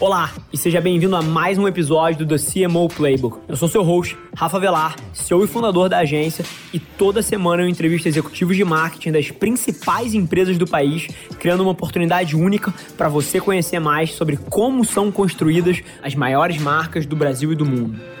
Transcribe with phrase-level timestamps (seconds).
[0.00, 3.40] Olá e seja bem-vindo a mais um episódio do The CMO Playbook.
[3.48, 7.68] Eu sou seu host, Rafa Velar, CEO e fundador da agência, e toda semana eu
[7.68, 11.08] entrevisto executivos de marketing das principais empresas do país,
[11.40, 17.04] criando uma oportunidade única para você conhecer mais sobre como são construídas as maiores marcas
[17.04, 17.98] do Brasil e do mundo.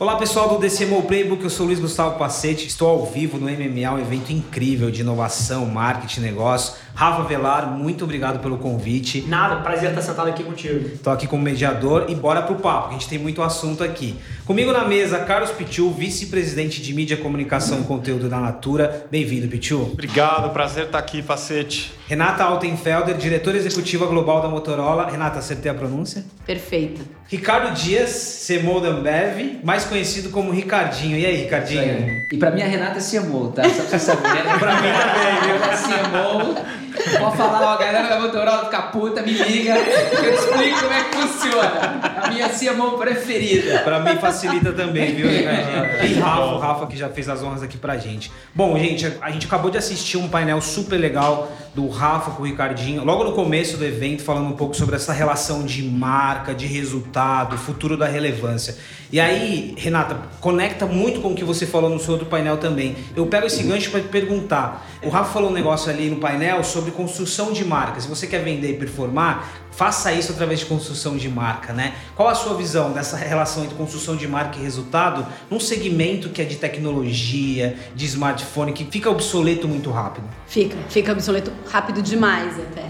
[0.00, 3.94] Olá pessoal do DCMO Playbook, eu sou Luiz Gustavo Pacete, estou ao vivo no MMA,
[3.94, 6.74] um evento incrível de inovação, marketing, negócio.
[6.94, 9.22] Rafa Velar, muito obrigado pelo convite.
[9.26, 10.86] Nada, prazer estar sentado aqui contigo.
[10.94, 14.14] Estou aqui como mediador e bora pro papo, a gente tem muito assunto aqui.
[14.46, 19.08] Comigo na mesa, Carlos Pichu, vice-presidente de mídia, comunicação e conteúdo da Natura.
[19.10, 19.82] Bem-vindo, Pichu.
[19.82, 21.92] Obrigado, prazer estar aqui, Pacete.
[22.06, 25.10] Renata Altenfelder, diretora executiva global da Motorola.
[25.10, 26.24] Renata, acertei a pronúncia?
[26.46, 27.17] Perfeita.
[27.28, 31.18] Ricardo Dias, CMO da Ambev, mais conhecido como Ricardinho.
[31.18, 32.24] E aí, Ricardinho?
[32.32, 33.68] E pra mim a Renata é CMO, tá?
[33.68, 34.42] Só pra saber.
[34.58, 36.54] pra mim também, viu?
[36.54, 36.87] CMO.
[37.18, 40.80] Pode falar, ó, a galera da Motorola fica puta, me liga, que eu te explico
[40.80, 42.00] como é que funciona.
[42.22, 43.80] A minha CMO preferida.
[43.80, 45.28] Pra mim facilita também, viu?
[45.30, 48.30] E Rafa, o Rafa que já fez as honras aqui pra gente.
[48.54, 52.46] Bom, gente, a gente acabou de assistir um painel super legal do Rafa com o
[52.46, 56.66] Ricardinho, logo no começo do evento, falando um pouco sobre essa relação de marca, de
[56.66, 58.76] resultado, futuro da relevância.
[59.12, 62.96] E aí, Renata, conecta muito com o que você falou no seu outro painel também.
[63.16, 64.86] Eu pego esse gancho para te perguntar.
[65.02, 68.00] O Rafa falou um negócio ali no painel sobre construção de marca.
[68.00, 71.94] Se você quer vender e performar, faça isso através de construção de marca, né?
[72.16, 76.42] Qual a sua visão dessa relação entre construção de marca e resultado num segmento que
[76.42, 80.28] é de tecnologia, de smartphone, que fica obsoleto muito rápido?
[80.46, 82.88] Fica, fica obsoleto rápido demais até.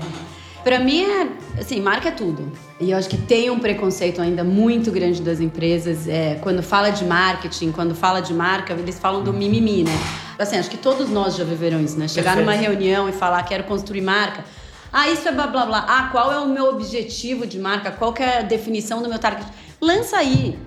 [0.69, 2.53] Para mim, é, assim, marca é tudo.
[2.79, 6.07] E eu acho que tem um preconceito ainda muito grande das empresas.
[6.07, 9.99] É, quando fala de marketing, quando fala de marca, eles falam do mimimi, né?
[10.39, 12.07] Assim, acho que todos nós já viveram isso, né?
[12.07, 12.51] Chegar Perfeito.
[12.51, 14.45] numa reunião e falar, quero construir marca.
[14.93, 15.87] Ah, isso é blá blá blá.
[15.89, 17.91] Ah, qual é o meu objetivo de marca?
[17.91, 19.51] Qual é a definição do meu target?
[19.81, 20.59] Lança aí.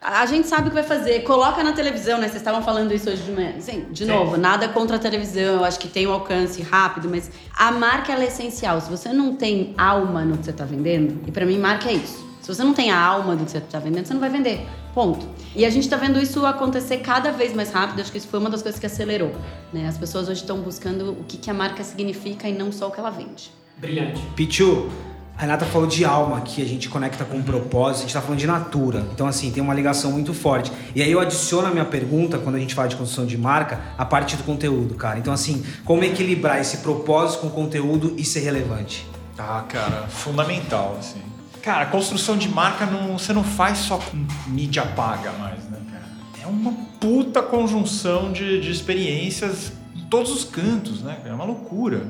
[0.00, 1.24] A gente sabe o que vai fazer.
[1.24, 2.28] Coloca na televisão, né?
[2.28, 3.54] Vocês estavam falando isso hoje de manhã.
[3.58, 4.10] Sim, de Sim.
[4.10, 5.56] novo, nada contra a televisão.
[5.56, 8.80] Eu acho que tem um alcance rápido, mas a marca é essencial.
[8.80, 11.94] Se você não tem alma no que você está vendendo, e para mim, marca é
[11.94, 12.28] isso.
[12.40, 14.64] Se você não tem a alma do que você está vendendo, você não vai vender.
[14.94, 15.28] Ponto.
[15.54, 18.00] E a gente está vendo isso acontecer cada vez mais rápido.
[18.00, 19.34] Acho que isso foi uma das coisas que acelerou.
[19.72, 19.86] Né?
[19.86, 22.90] As pessoas hoje estão buscando o que, que a marca significa e não só o
[22.90, 23.50] que ela vende.
[23.76, 24.20] Brilhante.
[24.34, 24.88] Pichu,
[25.38, 28.20] a Renata falou de alma, que a gente conecta com um propósito, a gente está
[28.20, 29.06] falando de natura.
[29.12, 30.72] Então, assim, tem uma ligação muito forte.
[30.96, 33.80] E aí eu adiciono a minha pergunta, quando a gente fala de construção de marca,
[33.96, 35.16] a parte do conteúdo, cara.
[35.16, 39.06] Então, assim, como equilibrar esse propósito com o conteúdo e ser relevante?
[39.38, 41.22] Ah, cara, fundamental, assim.
[41.62, 46.04] Cara, construção de marca não, você não faz só com mídia paga mais, né, cara?
[46.42, 51.18] É uma puta conjunção de, de experiências em todos os cantos, né?
[51.24, 52.08] É uma loucura.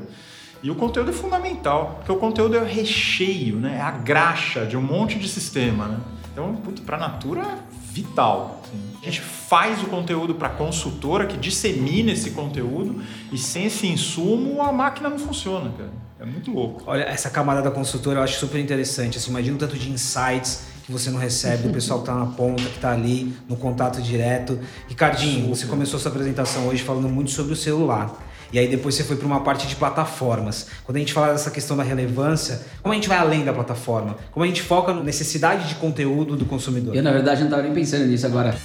[0.62, 3.76] E o conteúdo é fundamental, porque o conteúdo é o recheio, né?
[3.76, 5.86] é a graxa de um monte de sistema.
[5.86, 6.00] Né?
[6.32, 7.58] Então, para a Natura é
[7.92, 8.60] vital.
[8.64, 8.88] Assim.
[9.00, 13.00] A gente faz o conteúdo para a consultora que dissemina esse conteúdo
[13.32, 15.90] e sem esse insumo a máquina não funciona, cara.
[16.20, 16.82] É muito louco.
[16.86, 19.18] Olha, essa camada da consultora eu acho super interessante.
[19.18, 22.26] Assim, imagina o tanto de insights que você não recebe, do pessoal que está na
[22.26, 24.58] ponta, que está ali no contato direto.
[24.88, 28.12] Ricardinho, você começou sua apresentação hoje falando muito sobre o celular.
[28.52, 30.68] E aí depois você foi para uma parte de plataformas.
[30.84, 34.16] Quando a gente fala dessa questão da relevância, como a gente vai além da plataforma?
[34.30, 36.96] Como a gente foca na necessidade de conteúdo do consumidor?
[36.96, 38.56] Eu, na verdade, não estava nem pensando nisso agora.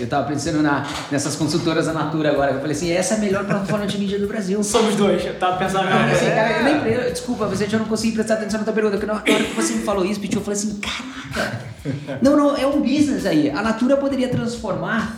[0.00, 2.52] Eu tava pensando na, nessas consultoras da Natura agora.
[2.52, 4.62] Eu falei assim, essa é a melhor plataforma de mídia do Brasil.
[4.62, 8.12] Somos dois, eu tava pensando na assim, cara, eu lembrei, desculpa, você já não consegui
[8.12, 10.58] prestar atenção na tua pergunta, porque na hora que você me falou isso, eu falei
[10.58, 11.17] assim, caraca,
[12.22, 13.50] não, não, é um business aí.
[13.50, 15.16] A Natura poderia transformar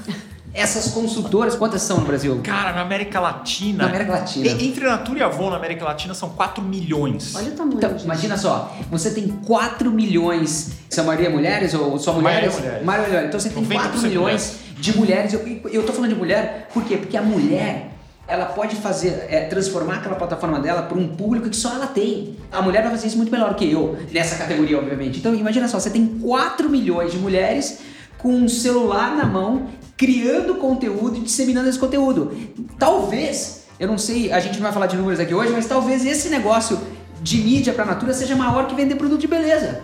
[0.52, 2.40] essas consultoras, quantas são no Brasil?
[2.42, 3.84] Cara, na América Latina.
[3.84, 4.50] Na América Latina.
[4.60, 7.34] Entre a Natura e a Avon na América Latina são 4 milhões.
[7.34, 7.78] Olha o tamanho.
[7.78, 10.72] Então, imagina só, você tem 4 milhões.
[10.88, 12.54] São maioria mulheres ou só mulheres?
[12.54, 12.86] Maioria mulheres.
[12.86, 14.58] Maioria, então você tem 4 milhões mulheres.
[14.76, 15.32] de mulheres.
[15.32, 16.96] Eu, eu tô falando de mulher, por quê?
[16.96, 17.92] Porque a mulher
[18.30, 22.36] ela pode fazer, é, transformar aquela plataforma dela para um público que só ela tem.
[22.52, 25.18] A mulher vai fazer isso muito melhor que eu, nessa categoria, obviamente.
[25.18, 27.80] Então, imagina só, você tem 4 milhões de mulheres
[28.18, 29.66] com um celular na mão,
[29.96, 32.32] criando conteúdo e disseminando esse conteúdo.
[32.78, 36.06] Talvez, eu não sei, a gente não vai falar de números aqui hoje, mas talvez
[36.06, 36.78] esse negócio
[37.20, 39.82] de mídia para a Natura seja maior que vender produto de beleza.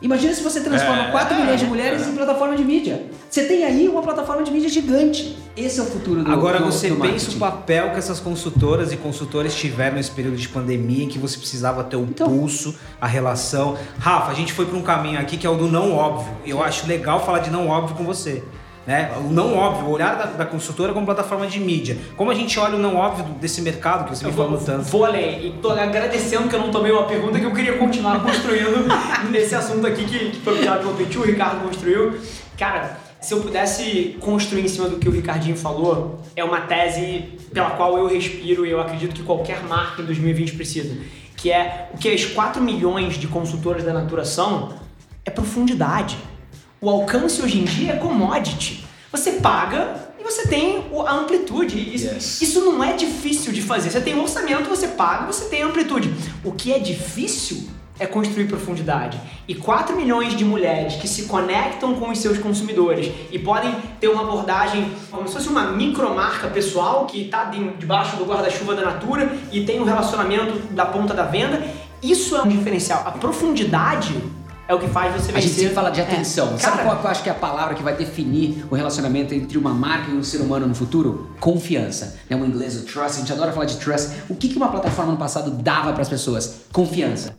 [0.00, 2.10] Imagina se você transforma É, 4 é, milhões de mulheres é.
[2.10, 3.06] em plataforma de mídia.
[3.30, 5.38] Você tem aí uma plataforma de mídia gigante.
[5.56, 8.92] Esse é o futuro do Agora do, você do pensa o papel que essas consultoras
[8.92, 12.28] e consultores tiveram nesse período de pandemia em que você precisava ter o Então.
[12.28, 13.78] pulso, a relação.
[13.98, 16.30] Rafa, a gente foi para um caminho aqui que é o do não óbvio.
[16.44, 18.44] Eu acho legal falar de não óbvio com você.
[18.86, 19.10] Né?
[19.18, 21.98] O não óbvio, o olhar da, da consultora como plataforma de mídia.
[22.16, 24.60] Como a gente olha o não óbvio desse mercado que você me Eu vou, falou
[24.60, 24.84] tanto.
[24.84, 25.48] vou além.
[25.48, 28.86] E tô agradecendo que eu não tomei uma pergunta que eu queria continuar construindo
[29.30, 32.16] nesse assunto aqui que, que foi puxado pelo Petit, o Ricardo construiu.
[32.56, 37.24] Cara, se eu pudesse construir em cima do que o Ricardinho falou, é uma tese
[37.52, 40.96] pela qual eu respiro e eu acredito que qualquer marca em 2020 precisa.
[41.36, 44.74] Que é o que as 4 milhões de consultoras da Natura são,
[45.24, 46.16] é profundidade.
[46.80, 48.84] O alcance hoje em dia é commodity.
[49.10, 51.78] Você paga e você tem a amplitude.
[51.94, 52.42] Isso, Yes.
[52.42, 53.90] isso não é difícil de fazer.
[53.90, 56.12] Você tem um orçamento, você paga, você tem amplitude.
[56.44, 57.68] O que é difícil
[57.98, 59.18] é construir profundidade.
[59.48, 64.08] E 4 milhões de mulheres que se conectam com os seus consumidores e podem ter
[64.08, 67.44] uma abordagem como se fosse uma micromarca pessoal que está
[67.78, 71.66] debaixo do guarda-chuva da Natura e tem um relacionamento da ponta da venda.
[72.02, 73.02] Isso é um diferencial.
[73.06, 74.14] A profundidade
[74.68, 75.36] é o que faz você vencer.
[75.36, 76.58] A gente sempre fala de atenção.
[76.58, 79.32] Sabe Cara- qual que eu acho que é a palavra que vai definir o relacionamento
[79.34, 81.30] entre uma marca e um ser humano no futuro?
[81.40, 82.18] Confiança.
[82.28, 83.16] É um inglês, o trust.
[83.18, 84.10] A gente adora falar de trust.
[84.28, 86.62] O que que uma plataforma no passado dava para as pessoas?
[86.72, 87.36] Confiança.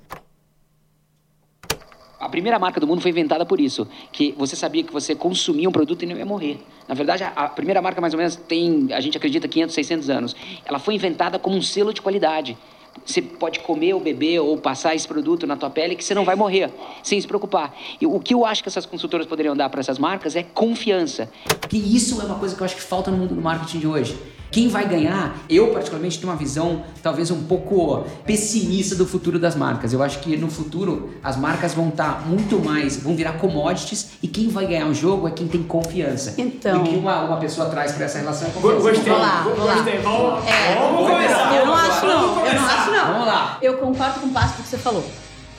[2.19, 5.69] A primeira marca do mundo foi inventada por isso, que você sabia que você consumia
[5.69, 6.59] um produto e não ia morrer.
[6.87, 10.09] Na verdade, a, a primeira marca mais ou menos tem, a gente acredita, 500, 600
[10.09, 10.35] anos.
[10.65, 12.57] Ela foi inventada como um selo de qualidade.
[13.05, 16.25] Você pode comer ou beber ou passar esse produto na tua pele que você não
[16.25, 16.71] vai morrer,
[17.01, 17.75] sem se preocupar.
[17.99, 21.29] E o que eu acho que essas consultoras poderiam dar para essas marcas é confiança.
[21.59, 23.87] Porque isso é uma coisa que eu acho que falta no mundo do marketing de
[23.87, 24.36] hoje.
[24.49, 29.55] Quem vai ganhar, eu particularmente tenho uma visão talvez um pouco pessimista do futuro das
[29.55, 29.93] marcas.
[29.93, 34.27] Eu acho que no futuro as marcas vão estar muito mais, vão virar commodities e
[34.27, 36.33] quem vai ganhar o jogo é quem tem confiança.
[36.37, 36.77] Então.
[36.77, 38.81] E o que uma, uma pessoa traz para essa relação é confiança.
[38.81, 39.03] Gostei.
[39.13, 39.73] Vamos lá, vamos lá.
[39.75, 39.97] Gostei.
[39.99, 40.75] Vamos, É.
[40.75, 41.55] vamos começar.
[41.55, 43.07] Eu não acho não, eu não acho não.
[43.13, 43.57] Vamos lá.
[43.61, 45.03] Eu concordo com parte do que você falou.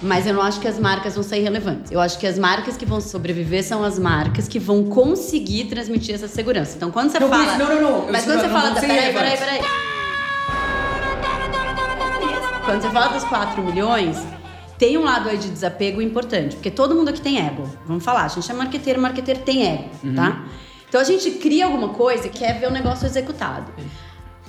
[0.00, 1.90] Mas eu não acho que as marcas vão ser irrelevantes.
[1.90, 6.14] Eu acho que as marcas que vão sobreviver são as marcas que vão conseguir transmitir
[6.14, 6.76] essa segurança.
[6.76, 7.56] Então, quando você Não, fala.
[7.58, 8.06] não, não, não.
[8.06, 8.70] Eu Mas sei, quando você fala.
[8.70, 9.60] Da, peraí, peraí, peraí.
[12.64, 14.18] Quando você fala dos 4 milhões,
[14.78, 16.54] tem um lado aí de desapego importante.
[16.56, 17.68] Porque todo mundo aqui tem ego.
[17.86, 20.14] Vamos falar, a gente é marqueteiro, marqueteiro tem ego, Uhum.
[20.14, 20.44] tá?
[20.88, 23.72] Então a gente cria alguma coisa e quer ver o negócio executado.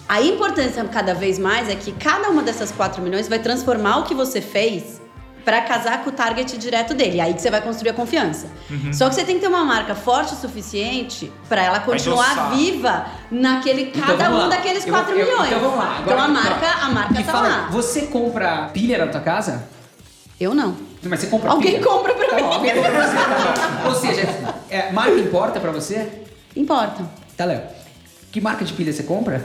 [0.08, 4.04] A importância cada vez mais é que cada uma dessas 4 milhões vai transformar o
[4.04, 5.02] que você fez
[5.46, 7.20] pra casar com o target direto dele.
[7.22, 8.48] Aí que você vai construir a confiança.
[8.94, 13.06] Só que você tem que ter uma marca forte o suficiente pra ela continuar viva
[13.32, 14.56] naquele Então, cada vamos um lá.
[14.56, 15.48] daqueles Eu 4 vou- eu- milhões.
[15.48, 16.00] Então vamos lá.
[16.02, 17.68] então a Agora, marca, a marca Me tá fala, lá.
[17.72, 19.64] Você compra pilha na tua casa?
[20.40, 20.76] Eu não.
[21.04, 21.86] Mas você compra Alguém pilha?
[21.86, 22.42] compra pra Tá mim.
[22.44, 23.16] bom, alguém compra pra você.
[23.16, 23.82] tá.
[23.88, 26.08] Ou seja, é, marca importa pra você?
[26.56, 27.04] Importa.
[27.38, 27.62] Tá, Léo.
[28.32, 29.44] Que marca de pilha você compra?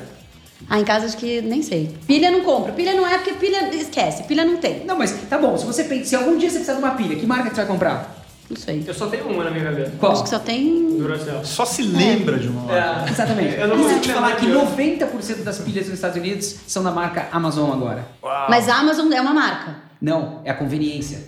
[0.68, 1.94] Ah, em casa acho que nem sei.
[2.06, 2.72] Pilha não compra.
[2.72, 4.22] Pilha não é porque pilha esquece.
[4.24, 4.84] Pilha não tem.
[4.84, 5.56] Não, mas tá bom.
[5.58, 7.62] Se você pensa, se algum dia você precisar de uma pilha, que marca que você
[7.62, 8.24] vai comprar?
[8.48, 8.84] Não sei.
[8.86, 9.92] Eu só tenho uma na minha gaveta.
[9.98, 10.12] Qual?
[10.12, 10.98] Acho que só tem.
[10.98, 11.44] Duracell.
[11.44, 13.04] Só se lembra de uma marca.
[13.06, 13.10] É.
[13.10, 13.56] Exatamente.
[13.56, 14.84] Eu não consigo te falar que de outra.
[14.84, 18.06] 90% das pilhas nos Estados Unidos são da marca Amazon agora?
[18.48, 19.76] Mas a Amazon é uma marca.
[20.00, 21.26] Não, é a conveniência.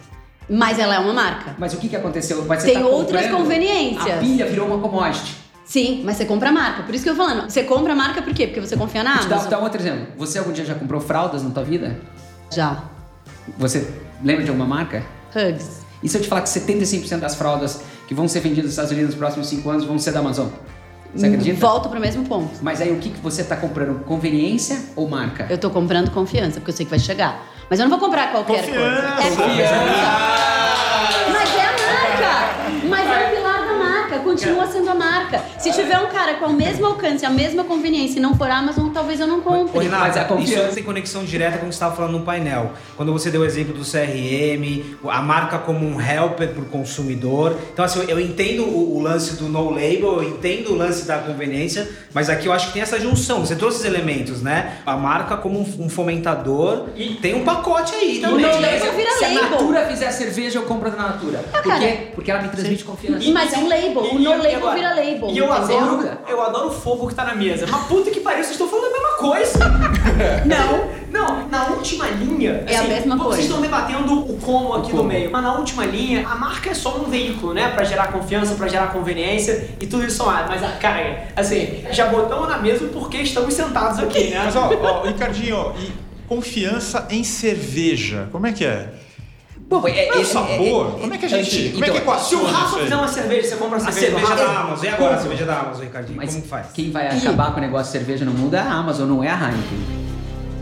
[0.48, 1.56] Mas ela é uma marca.
[1.58, 2.44] Mas o que, que aconteceu?
[2.46, 4.18] Mas você Tem tá outras conveniências.
[4.18, 5.34] A pilha virou uma commodity.
[5.66, 6.82] Sim, mas você compra a marca.
[6.84, 7.50] Por isso que eu tô falando.
[7.50, 8.46] Você compra a marca por quê?
[8.46, 9.50] Porque você confia na Vou te dar, Amazon.
[9.50, 10.06] dar um outro exemplo.
[10.16, 11.98] Você algum dia já comprou fraldas na tua vida?
[12.54, 12.84] Já.
[13.58, 13.92] Você
[14.22, 15.02] lembra de alguma marca?
[15.34, 15.80] Hugs.
[16.02, 18.92] E se eu te falar que 75% das fraldas que vão ser vendidas nos Estados
[18.92, 20.46] Unidos nos próximos 5 anos vão ser da Amazon?
[21.14, 21.58] Você acredita?
[21.58, 22.50] Volto pro mesmo ponto.
[22.62, 24.04] Mas aí o que, que você tá comprando?
[24.04, 25.46] Conveniência ou marca?
[25.50, 27.42] Eu tô comprando confiança, porque eu sei que vai chegar.
[27.70, 28.78] Mas eu não vou comprar qualquer Confiança.
[28.80, 29.26] coisa.
[29.26, 29.74] É confiança.
[31.32, 32.88] Mas é a marca.
[32.88, 34.18] Mas é o pilar da marca.
[34.20, 35.42] Continua sendo a marca.
[35.72, 38.90] Se tiver um cara com o mesmo alcance, a mesma conveniência e não for Amazon,
[38.90, 39.80] talvez eu não Ô, compre.
[39.84, 42.20] Renato, Mas a confiança- isso tem conexão direta com o que você estava falando no
[42.24, 42.72] painel.
[42.96, 47.56] Quando você deu o exemplo do CRM, a marca como um helper para o consumidor.
[47.72, 51.18] Então, assim, eu, entendo o, o lance do no label, eu entendo o lance da
[51.18, 53.40] conveniência, mas aqui eu acho que tem essa junção.
[53.44, 54.78] Você trouxe esses elementos, né?
[54.86, 58.46] A marca como um, um fomentador E- tem um pacote aí Então, também.
[58.46, 59.50] não, label vira Se a label.
[59.50, 61.38] Natura fizer cerveja, eu compro da Natura.
[61.38, 61.78] Por cara.
[61.80, 61.98] quê?
[62.14, 63.30] Porque ela me transmite confiança.
[63.30, 64.02] Mas é um label.
[64.02, 64.74] O E- no e label agora?
[64.74, 65.28] vira label.
[65.30, 67.66] E eu adoro, eu adoro o fogo que tá na mesa.
[67.70, 69.58] Mas puta que pariu, vocês estão falando a mesma coisa.
[70.46, 72.64] não, não, na última linha.
[72.66, 73.42] É a mesma Vocês coisa.
[73.42, 75.02] estão debatendo o como aqui como.
[75.02, 75.30] no meio.
[75.30, 77.70] Mas na última linha, a marca é só um veículo, né?
[77.70, 80.48] Pra gerar confiança, pra gerar conveniência e tudo isso somado.
[80.48, 84.42] Mas, cara, assim, já botamos na mesa o porquê estamos sentados aqui, né?
[84.44, 85.92] Mas ó, ó, Ricardinho, ó, e
[86.26, 88.28] confiança em cerveja.
[88.32, 88.88] Como é que é?
[89.68, 90.94] Bom, é, Não, esse- sabor?
[90.96, 91.58] é- Como é que a é- gente.
[91.60, 92.82] então, como é que equaciona Se o Rafa isso aí?
[92.84, 94.44] fizer uma cerveja, você compra a A cerveja, do cerveja Rafa?
[94.54, 94.84] da Amazon.
[94.84, 96.16] E agora a cerveja da Amazon, Ricardinho?
[96.16, 96.66] Mas Como que faz?
[96.72, 99.28] quem vai acabar com o negócio de cerveja no mundo é a Amazon, não é
[99.28, 100.06] a Heineken.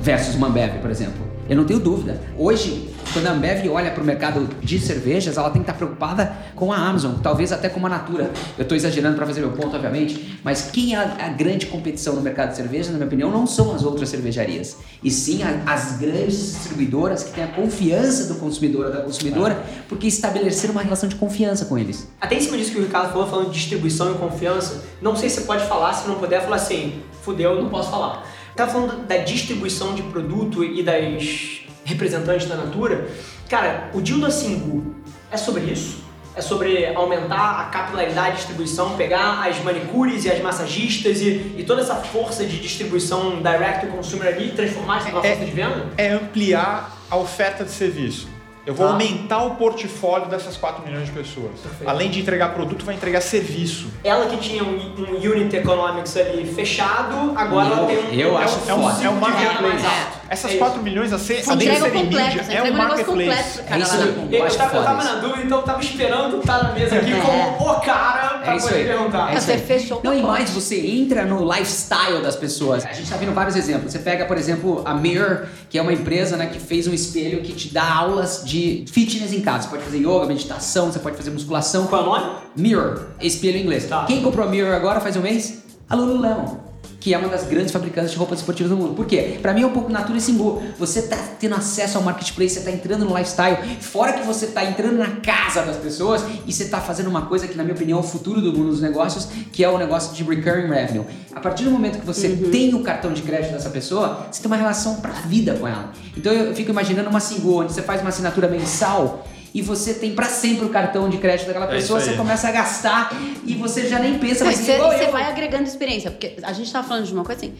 [0.00, 1.34] Versus uma Ambev, por exemplo.
[1.48, 2.20] Eu não tenho dúvida.
[2.38, 6.34] Hoje, quando a Ambev olha para o mercado de cervejas, ela tem que estar preocupada
[6.54, 8.30] com a Amazon, talvez até com a Natura.
[8.56, 12.22] Eu estou exagerando para fazer meu ponto, obviamente, mas quem é a, grande competição no
[12.22, 16.54] mercado de cerveja, na minha opinião, não são as outras cervejarias, e sim as grandes
[16.54, 21.16] distribuidoras que têm a confiança do consumidor ou da consumidora, porque estabeleceram uma relação de
[21.16, 22.08] confiança com eles.
[22.20, 25.28] Até em cima disso que o Ricardo falou, falando de distribuição e confiança, não sei
[25.28, 28.24] se você pode falar, se não puder, falar assim, fudeu, não posso falar.
[28.56, 33.08] Tá falando da distribuição de produto e das representantes da Natura.
[33.49, 34.94] Cara, o deal da Singu
[35.30, 36.04] é sobre isso?
[36.37, 41.64] É sobre aumentar a capilaridade de distribuição, pegar as manicures e as massagistas e, e
[41.64, 45.44] toda essa força de distribuição direct to consumer ali e transformar isso numa É- força
[45.44, 45.87] de venda?
[45.96, 48.28] É ampliar a oferta de serviço.
[48.66, 48.92] Eu vou Tá.
[48.94, 51.61] aumentar o portfólio dessas 4 milhões de pessoas.
[51.61, 51.88] Perfeito.
[51.88, 53.88] Além de entregar produto, vai entregar serviço.
[54.02, 58.11] Ela que tinha um, um unit economics ali fechado, agora ela tem um.
[58.12, 59.62] eu é acho um É um, é um marketplace.
[59.62, 60.24] mais alto.
[60.28, 63.52] Essas É 4 milhões, a ser, de entrega completo, mídia, é um completo marketplace.
[63.59, 64.35] pro cara É isso aí.
[64.38, 67.21] Eu, tava, eu tava na dúvida, então eu tava esperando estar na mesa aqui É.
[67.21, 68.85] como o cara pra É poder aí.
[68.85, 69.31] perguntar.
[69.33, 69.59] É isso Você aí.
[69.61, 72.85] fechou Não, e mais, você entra no lifestyle das pessoas.
[72.87, 73.93] A gente tá vendo vários exemplos.
[73.93, 77.43] Você pega, por exemplo, a Mirror, que é uma empresa né, que fez um espelho
[77.43, 79.64] que te dá aulas de fitness em casa.
[79.64, 81.87] Você pode fazer yoga, meditação, você pode fazer musculação.
[81.87, 82.33] Qual é o nome?
[82.57, 83.87] Mirror, espelho em inglês.
[83.87, 84.04] Tá.
[84.07, 85.62] Quem comprou a Mirror agora faz um mês?
[85.88, 86.57] A Lululemon.
[87.04, 88.94] Que é uma das grandes fabricantes de roupas esportivas do mundo.
[88.94, 89.38] Por quê?
[89.42, 90.62] Pra mim é um pouco Natura e Singu.
[90.78, 93.58] Você tá tendo acesso ao marketplace, você tá entrando no lifestyle.
[93.78, 97.46] Fora que você tá entrando na casa das pessoas e você tá fazendo uma coisa
[97.46, 100.14] que, na minha opinião, é o futuro do mundo dos negócios, que é o negócio
[100.14, 101.04] de recurring revenue.
[101.34, 104.50] A partir do momento que você tem o cartão de crédito dessa pessoa, você tem
[104.50, 105.92] uma relação pra vida com ela.
[106.16, 110.14] Então eu fico imaginando uma Singu, onde você faz uma assinatura mensal e você tem
[110.14, 112.04] pra sempre o cartão de crédito daquela É pessoa, aí.
[112.04, 115.04] você começa a gastar e você já nem pensa mais em você, igual e você
[115.04, 115.12] eu.
[115.12, 117.54] vai agregando experiência, porque a gente tava falando de uma coisa assim,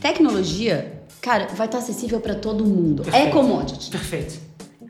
[0.00, 3.02] tecnologia, cara, vai estar acessível pra todo mundo.
[3.02, 3.32] É Perfeito.
[3.32, 3.90] commodity.
[3.90, 4.34] Perfeito.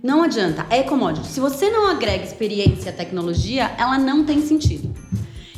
[0.03, 1.27] Não adianta, é commodity.
[1.29, 4.95] Se você não agrega experiência à tecnologia, ela não tem sentido.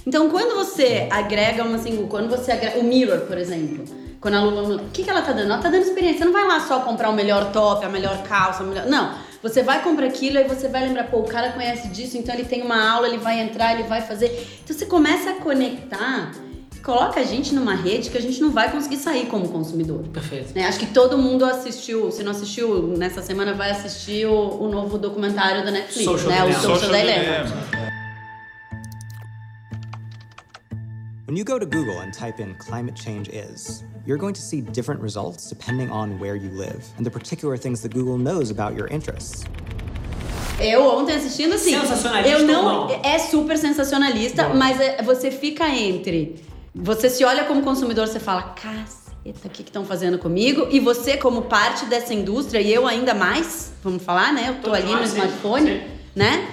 [0.06, 3.84] Então, quando você agrega uma single, quando você agrega o Mirror, por exemplo,
[4.20, 5.50] quando a Lula, o que, que ela tá dando?
[5.52, 6.18] Ela tá dando experiência.
[6.18, 8.86] Você não vai lá só comprar o melhor top, a melhor calça, a melhor.
[8.86, 9.14] Não.
[9.42, 12.44] Você vai comprar aquilo e você vai lembrar, pô, o cara conhece disso, então ele
[12.44, 14.46] tem uma aula, ele vai entrar, ele vai fazer.
[14.64, 16.32] Então você começa a conectar,
[16.82, 20.04] coloca a gente numa rede que a gente não vai conseguir sair como consumidor.
[20.12, 20.54] Perfeito.
[20.54, 24.68] Né, Acho que todo mundo assistiu, se não assistiu nessa semana, vai assistir o, o
[24.68, 26.44] novo documentário da Netflix, Social né?
[26.44, 26.52] O.
[26.54, 27.44] Social, Social Dilemma.
[27.44, 27.75] Dilemma.
[31.36, 34.62] When you go to Google and type in climate change is, you're going to see
[34.62, 38.74] different results depending on where you live and the particular things that Google knows about
[38.74, 39.44] your interests.
[40.58, 41.78] Eu ontem assistindo assim.
[41.78, 43.00] Sensacionalista Eu não, ou não?
[43.04, 44.54] É super sensacionalista, Bom.
[44.56, 46.42] mas é- você fica entre.
[46.74, 50.66] Você se olha como consumidor, você fala, caceta, o que estão fazendo comigo?
[50.70, 54.46] E você, como parte dessa indústria, e eu ainda mais, vamos falar, né?
[54.48, 55.82] Eu tô Todos ali no smartphone, sim.
[56.14, 56.48] né?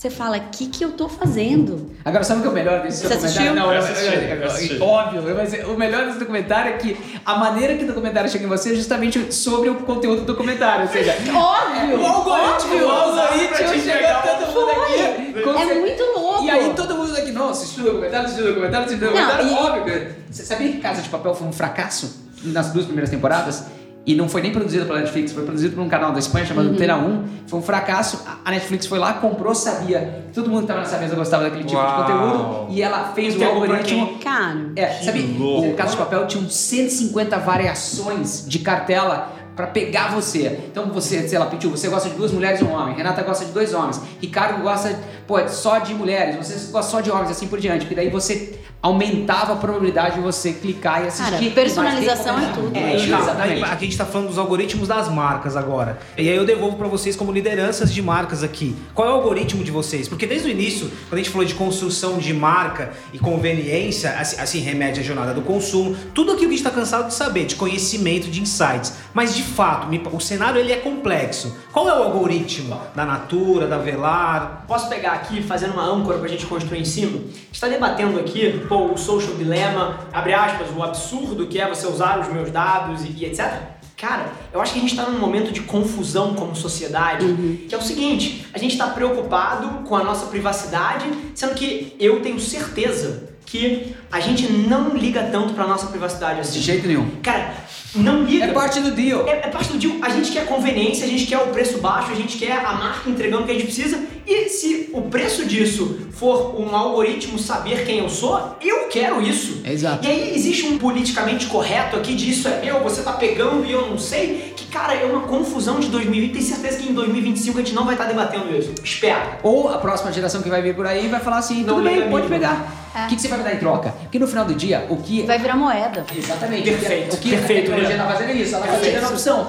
[0.00, 1.90] Você fala, o que, que eu tô fazendo?
[2.02, 3.26] Agora, sabe o que é o melhor desse Você documentário?
[3.50, 3.54] assistiu?
[3.54, 7.84] Não, eu, assisti, eu- óbvio, mas o melhor desse documentário é que a maneira que
[7.84, 12.00] o documentário chega em você é justamente sobre o conteúdo do documentário, ou seja, Óbvio!
[12.00, 15.00] o algoritmo, o algoritmo chegou todo mundo aqui.
[15.38, 16.44] É você- muito louco!
[16.44, 19.20] E aí todo mundo aqui, não, assistiu o documentário, assistiu o documentário, assistiu o Não,
[19.20, 19.84] documentário, e- óbvio.
[19.84, 20.16] cara.
[20.30, 23.64] Você sabia que Casa de Papel foi um fracasso nas duas primeiras temporadas?
[24.06, 26.70] E não foi nem produzido pela Netflix, foi produzido por um canal da Espanha chamado
[26.70, 27.24] Antena 1.
[27.46, 28.24] Foi um fracasso.
[28.44, 30.24] A- Netflix foi lá, comprou, sabia.
[30.28, 31.86] que Todo mundo que estava nessa mesa gostava daquele tipo Uau.
[31.86, 32.66] de conteúdo.
[32.70, 34.18] E ela fez o algoritmo.
[34.18, 35.68] Cara, É, sabe, louco.
[35.68, 40.58] o Casa de Papel tinha uns 150 variações de cartela pra pegar você.
[40.70, 43.44] Então você, sei lá, Pichu, você gosta de duas mulheres e um homem, Renata gosta
[43.44, 47.46] de dois homens, Ricardo gosta, pô, só de mulheres, você gosta só de homens, assim
[47.46, 51.32] por diante, porque daí você aumentava a probabilidade de você clicar e assistir.
[51.32, 52.76] Cara, personalização é tudo.
[52.76, 53.62] É, exatamente.
[53.64, 55.98] Aqui a gente tá falando dos algoritmos das marcas agora.
[56.16, 58.74] E aí eu devolvo pra vocês como lideranças de marcas aqui.
[58.94, 60.08] Qual é o algoritmo de vocês?
[60.08, 64.40] Porque desde o início, quando a gente falou de construção de marca e conveniência, assim,
[64.40, 67.44] assim remete à jornada do consumo, tudo aquilo que a gente tá cansado de saber,
[67.44, 68.94] de conhecimento, de insights.
[69.12, 71.54] Mas de fato, o cenário ele é complexo.
[71.72, 74.64] Qual é o algoritmo da Natura, da Velar?
[74.66, 77.18] Posso pegar aqui, fazendo uma âncora pra gente construir em cima?
[77.18, 81.68] A gente está debatendo aqui, pô, o social dilema, abre aspas, o absurdo que é
[81.68, 83.52] você usar os meus dados e, e etc.
[83.96, 87.26] Cara, eu acho que a gente está num momento de confusão como sociedade,
[87.68, 92.22] que é o seguinte, a gente está preocupado com a nossa privacidade, sendo que eu
[92.22, 96.60] tenho certeza que a gente não liga tanto pra nossa privacidade assim.
[96.60, 97.10] De jeito nenhum.
[97.20, 97.52] Cara,
[97.94, 98.44] não liga.
[98.44, 99.26] É parte do deal.
[99.26, 99.96] É, é parte do deal.
[100.02, 103.08] A gente quer conveniência, a gente quer o preço baixo, a gente quer a marca
[103.08, 104.00] entregando o que a gente precisa.
[104.26, 109.60] E se o preço disso for um algoritmo saber quem eu sou, eu quero isso.
[109.64, 110.06] Exato.
[110.06, 113.72] E aí existe um politicamente correto aqui de isso é meu, você tá pegando e
[113.72, 114.54] eu não sei.
[114.70, 116.32] Cara, é uma confusão de 2020.
[116.32, 118.72] Tenho certeza que em 2025 a gente não vai estar debatendo isso.
[118.84, 119.38] Espera.
[119.42, 122.08] Ou a próxima geração que vai vir por aí vai falar assim, Não tudo bem,
[122.08, 122.66] pode pegar.
[122.94, 123.06] O É.
[123.08, 123.90] que, que você vai me dar em troca?
[124.02, 126.04] Porque no final do dia, o que Vai virar moeda.
[126.16, 126.70] Exatamente.
[126.70, 128.04] Perfeito, O que perfeito, a tecnologia Leandro.
[128.06, 129.48] está fazendo é isso, ela está dando a opção.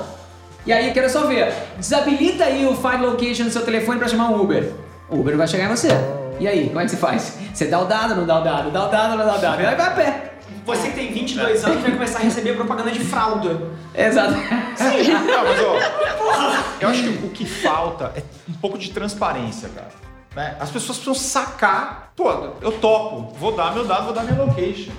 [0.66, 4.08] E aí, eu quero só ver, desabilita aí o Find Location no seu telefone para
[4.08, 4.72] chamar um Uber.
[5.10, 5.88] O Uber vai chegar em você.
[6.40, 7.38] E aí, como é que você faz?
[7.54, 9.62] Você dá o dado, não dá o dado, dá o dado, não dá o dado.
[9.62, 10.31] E aí vai a pé.
[10.66, 13.70] Você que tem 22 anos vai começar a receber propaganda de fralda.
[13.96, 14.34] Exato.
[14.38, 19.90] Não, mas ó, eu acho que o que falta é um pouco de transparência, cara.
[20.36, 20.56] Né?
[20.60, 22.30] As pessoas precisam sacar, pô,
[22.62, 24.92] eu topo, vou dar meu dado, vou dar minha location.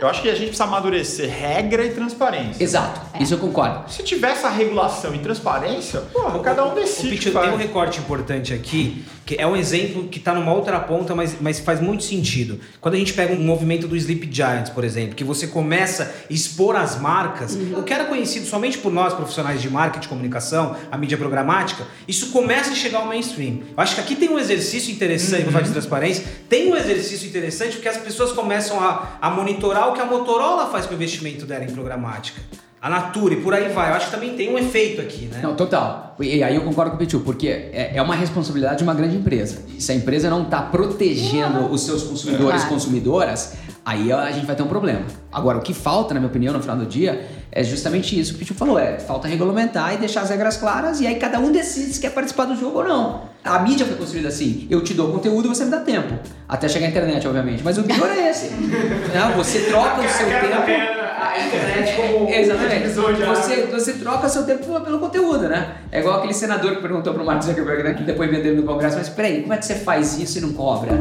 [0.00, 2.62] Eu acho que a gente precisa amadurecer regra e transparência.
[2.62, 3.90] Exato, isso eu concordo.
[3.90, 7.06] Se tiver essa regulação e transparência, porra, cada um O decide.
[7.06, 10.52] o que Pichu, tem um recorte importante aqui, que é um exemplo que está numa
[10.52, 12.58] outra ponta, mas, mas faz muito sentido.
[12.80, 16.32] Quando a gente pega um movimento do Sleep Giants, por exemplo, que você começa a
[16.32, 20.76] expor as marcas, o que era conhecido somente por nós, profissionais de marketing, de comunicação,
[20.90, 23.60] a mídia programática, isso começa a chegar ao mainstream.
[23.76, 27.28] Eu acho que aqui tem um exercício interessante, vou falar de transparência, tem um exercício
[27.28, 30.94] interessante porque as pessoas começam a, a monitorar o que a Motorola faz com o
[30.94, 32.40] investimento dela em programática.
[32.84, 33.88] A Natura e por aí vai.
[33.90, 35.40] Eu acho que também tem um efeito aqui, né?
[35.42, 36.14] Não, total.
[36.20, 39.16] E aí eu concordo com o Pichu, porque é, é uma responsabilidade de uma grande
[39.16, 39.62] empresa.
[39.74, 42.68] E se a empresa não está protegendo os seus consumidores e Claro.
[42.74, 43.54] consumidoras,
[43.86, 45.00] aí a gente vai ter um problema.
[45.32, 48.36] Agora, o que falta, na minha opinião, no final do dia, é justamente isso que
[48.36, 48.78] o Pichu falou.
[48.78, 52.10] É, falta regulamentar e deixar as regras claras e aí cada um decide se quer
[52.10, 53.22] participar do jogo ou não.
[53.42, 54.66] A mídia foi construída assim.
[54.68, 56.18] Eu te dou conteúdo, você me dá tempo.
[56.46, 57.62] Até chegar a internet, obviamente.
[57.64, 58.50] Mas o pior é esse.
[59.14, 60.93] Não, você troca o seu tempo...
[61.34, 62.82] A internet como Exatamente.
[62.82, 65.76] divisor de Você, você troca seu tempo pelo- conteúdo, né?
[65.90, 67.94] É igual aquele senador que perguntou pro Mark Zuckerberg, né?
[67.94, 70.52] Que depois vendeu no Congresso, mas peraí, como é que você faz isso e não
[70.52, 71.00] cobra?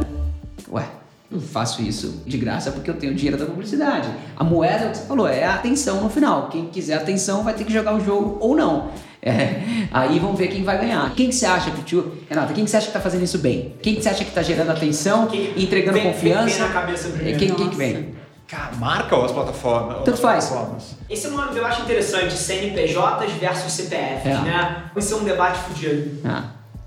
[0.72, 0.84] Ué,
[1.32, 4.10] eu faço isso de graça porque eu tenho dinheiro da publicidade.
[4.36, 6.50] A moeda, é o que você falou, é a atenção no final.
[6.50, 8.89] Quem quiser atenção vai ter que jogar o jogo ou não.
[9.22, 11.13] É, aí vamos ver quem vai ganhar.
[11.15, 12.12] Quem que você acha, Pichu?
[12.30, 13.74] Renata, quem que você acha que tá fazendo isso bem?
[13.82, 16.50] Quem que você acha que tá gerando atenção, Quem entregando vem- confiança?
[16.50, 17.39] vem na cabeça primeiro?
[17.39, 18.23] Quem, quem que vem?
[18.54, 20.04] Cara, marca ou as plataformas?
[20.06, 20.46] Tanto faz.
[20.46, 20.96] plataformas?
[21.10, 24.42] Esse é um eu acho interessante, CNPJs versus CPFs, É.
[24.42, 24.84] né?
[24.94, 26.22] Vai ser um debate fudido.
[26.24, 26.44] Ah.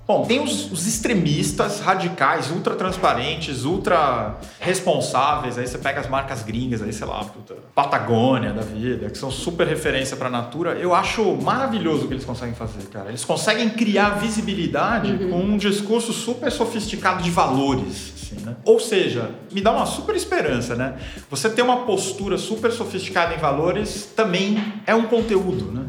[0.07, 5.57] Bom, tem os, os extremistas radicais, ultra transparentes, ultra responsáveis.
[5.57, 9.29] Aí você pega as marcas gringas, aí sei lá, puta, Patagônia da vida, que são
[9.29, 10.75] super referência pra natura.
[10.75, 13.09] Eu acho maravilhoso o que eles conseguem fazer, cara.
[13.09, 18.13] Eles conseguem criar visibilidade com um discurso super sofisticado de valores.
[18.37, 18.55] Assim, né?
[18.63, 20.95] Ou seja, me dá uma super esperança, né?
[21.29, 25.85] Você ter uma postura super sofisticada em valores também é um conteúdo, né?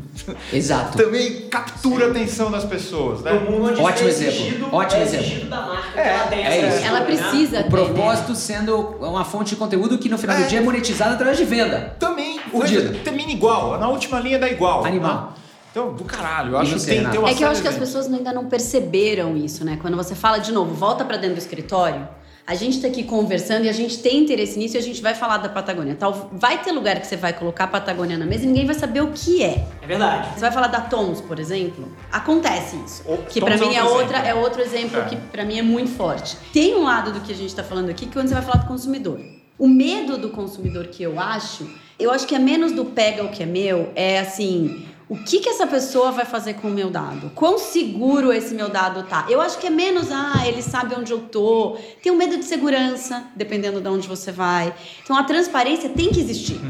[0.52, 0.96] Exato.
[0.98, 3.32] também captura a atenção das pessoas, né?
[3.32, 5.48] Mundo onde Ótimo é exemplo, exigido, ótimo é exemplo.
[5.50, 6.86] da marca É, que ela tem é isso.
[6.86, 7.06] Ela né?
[7.06, 10.46] precisa O ter, propósito sendo uma fonte de conteúdo que no final do É.
[10.46, 11.94] dia é monetizada através de venda.
[11.98, 12.82] Também, Fudido.
[12.88, 14.84] coisa- termina igual, na última linha dá igual.
[14.84, 15.14] Animal.
[15.14, 15.28] né?
[15.70, 17.68] Então, do caralho, eu acho que você, tem, tem uma É que eu acho que
[17.68, 19.78] as pessoas ainda não perceberam isso, né?
[19.80, 22.08] Quando você fala de novo, volta pra dentro do escritório,
[22.48, 25.14] a gente tá aqui conversando e a gente tem interesse nisso e a gente vai
[25.14, 25.94] falar da Patagônia.
[25.94, 28.74] Tal, vai ter lugar que você vai colocar a Patagônia na mesa e ninguém vai
[28.74, 29.66] saber o que é.
[29.82, 30.32] É verdade.
[30.32, 31.86] Você vai falar da Tons, por exemplo?
[32.10, 33.02] Acontece isso.
[33.06, 34.26] O- que pra é mim é, outro outra, exemplo.
[34.30, 35.04] é outro exemplo É.
[35.04, 36.38] que pra mim é muito forte.
[36.50, 38.62] Tem um lado do que a gente tá falando aqui que quando você vai falar
[38.62, 39.20] do consumidor.
[39.58, 43.28] O medo do consumidor que eu acho, eu acho que é menos do pega o
[43.28, 46.90] que é meu, é assim, o que que essa pessoa vai fazer com o meu
[46.90, 47.30] dado?
[47.34, 49.26] Quão seguro esse meu dado tá?
[49.28, 51.78] Eu acho que é menos, ah, ele sabe onde eu tô.
[52.02, 54.74] Tem um medo de segurança, dependendo de onde você vai.
[55.02, 56.60] Então a transparência tem que existir.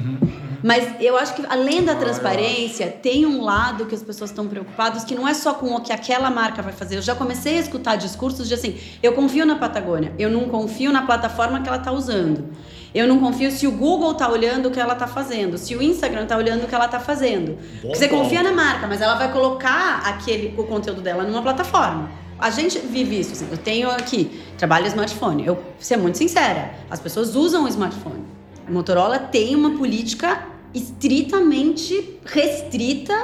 [0.63, 5.05] Mas eu acho que além da transparência, tem um lado que as pessoas estão preocupadas
[5.05, 6.97] que não é só com o que aquela marca vai fazer.
[6.97, 10.93] Eu já comecei a escutar discursos de assim, eu confio na Patagônia, eu não confio
[10.93, 12.51] na plataforma que ela está usando.
[12.95, 15.83] Eu não confio se o Google tá olhando o que ela tá fazendo, se o
[15.83, 17.59] Instagram tá olhando o que ela tá fazendo.
[17.81, 18.23] Porque você ponto.
[18.23, 22.11] confia na marca, mas ela vai colocar aquele o conteúdo dela numa plataforma.
[22.39, 23.33] A gente vive isso.
[23.33, 25.45] assim, eu tenho aqui, trabalho smartphone.
[25.47, 28.25] Eu vou ser muito sincera, as pessoas usam o smartphone.
[28.67, 33.15] A Motorola tem uma política estritamente restrita.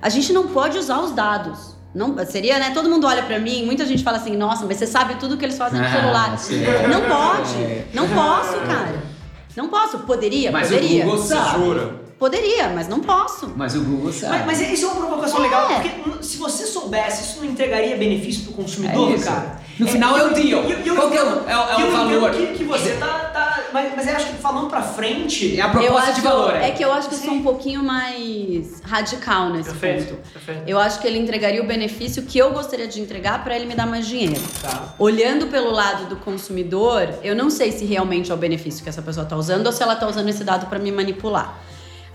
[0.00, 1.76] A gente não pode usar os dados.
[1.94, 2.70] Não, seria, né?
[2.72, 5.44] Todo mundo olha pra mim, muita gente fala assim, nossa, mas você sabe tudo que
[5.44, 6.38] eles fazem no Ah, celular.
[6.38, 6.62] sim.
[6.88, 7.84] Não pode.
[7.92, 9.02] Não posso, cara.
[9.54, 9.98] Não posso.
[10.00, 11.04] Poderia, Mas o poderia.
[11.04, 11.58] Google Você sabe.
[11.64, 12.01] jura?
[12.26, 13.50] Poderia, mas não posso.
[13.56, 14.44] Mas o Google sabe.
[14.46, 15.42] Mas, mas isso é uma provocação É.
[15.42, 19.60] legal, porque hum, se você soubesse, isso não entregaria benefício pro consumidor, É cara.
[19.76, 20.62] No final é o deal.
[20.70, 22.30] E- e eu Qual que é o- é o- é o eu valor?
[22.30, 25.58] Que, que você tá, tá mas, mas eu acho que falando pra frente.
[25.58, 26.54] É a Eu proposta acho, de valor.
[26.54, 30.28] é que eu acho que eu sou um pouquinho mais radical nesse Perfeito, ponto.
[30.32, 30.62] perfeito.
[30.68, 33.74] Eu acho que ele entregaria o benefício que eu gostaria de entregar para ele me
[33.74, 34.40] dar mais dinheiro.
[34.62, 34.94] Tá.
[34.96, 39.02] Olhando pelo lado do consumidor, eu não sei se realmente é o benefício que essa
[39.02, 41.58] pessoa está usando ou se ela está usando esse dado para me manipular.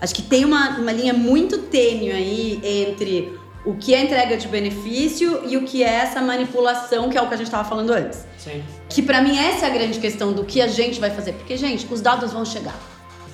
[0.00, 4.46] Acho que tem uma, uma linha muito tênue aí entre o que é entrega de
[4.46, 7.92] benefício e o que é essa manipulação, que é o que a gente estava falando
[7.92, 8.24] antes.
[8.38, 8.62] Sim.
[8.88, 11.32] Que pra mim essa é a grande questão do que a gente vai fazer.
[11.32, 12.78] Porque, gente, os dados vão chegar.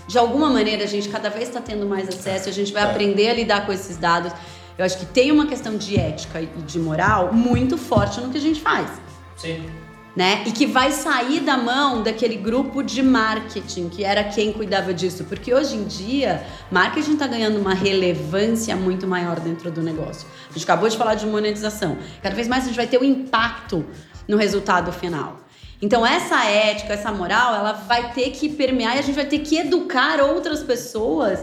[0.08, 3.28] De alguma maneira, a gente cada vez está tendo mais acesso, a gente vai aprender
[3.28, 4.32] a lidar com esses dados.
[4.76, 8.38] Eu acho que tem uma questão de ética e de moral muito forte no que
[8.38, 8.90] a gente faz.
[9.36, 9.64] Sim.
[10.16, 10.44] Né?
[10.46, 15.24] E que vai sair da mão daquele grupo de marketing, que era quem cuidava disso.
[15.24, 20.28] Porque hoje em dia, marketing está ganhando uma relevância muito maior dentro do negócio.
[20.48, 21.98] A gente acabou de falar de monetização.
[22.22, 23.84] Cada vez mais a gente vai ter um impacto
[24.28, 25.40] no resultado final.
[25.82, 29.40] Então, essa ética, essa moral, ela vai ter que permear e a gente vai ter
[29.40, 31.40] que educar outras pessoas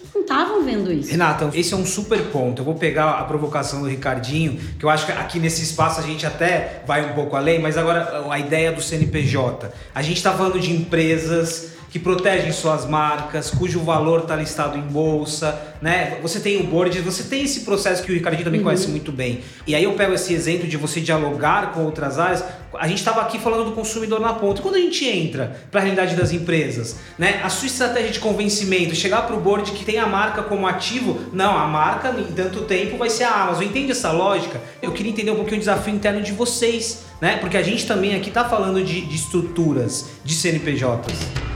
[0.00, 1.10] que não estavam vendo isso.
[1.10, 2.60] Renata, esse é um super ponto.
[2.60, 6.02] Eu vou pegar a provocação do Ricardinho, que eu acho que aqui nesse espaço a
[6.02, 9.72] gente até vai um pouco além, mas agora a ideia do CNPJ.
[9.94, 14.80] A gente está falando de empresas que protegem suas marcas, cujo valor está listado em
[14.80, 16.18] bolsa, né?
[16.22, 19.42] Você tem o board, você tem esse processo que o Ricardinho também conhece muito bem.
[19.64, 22.42] E aí eu pego esse exemplo de você dialogar com outras áreas.
[22.76, 24.58] A gente estava aqui falando do consumidor na ponta.
[24.58, 27.40] E quando a gente entra para a realidade das empresas, né?
[27.44, 31.20] A sua estratégia de convencimento, chegar para o board que tem a marca como ativo,
[31.32, 33.62] não, a marca em tanto tempo vai ser a Amazon.
[33.62, 34.60] Entende essa lógica?
[34.82, 37.36] Eu queria entender um pouquinho o desafio interno de vocês, né?
[37.36, 41.53] Porque a gente também aqui está falando de, de estruturas, de CNPJs.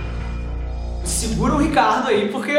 [1.09, 2.55] Segura o Ricardo aí, porque,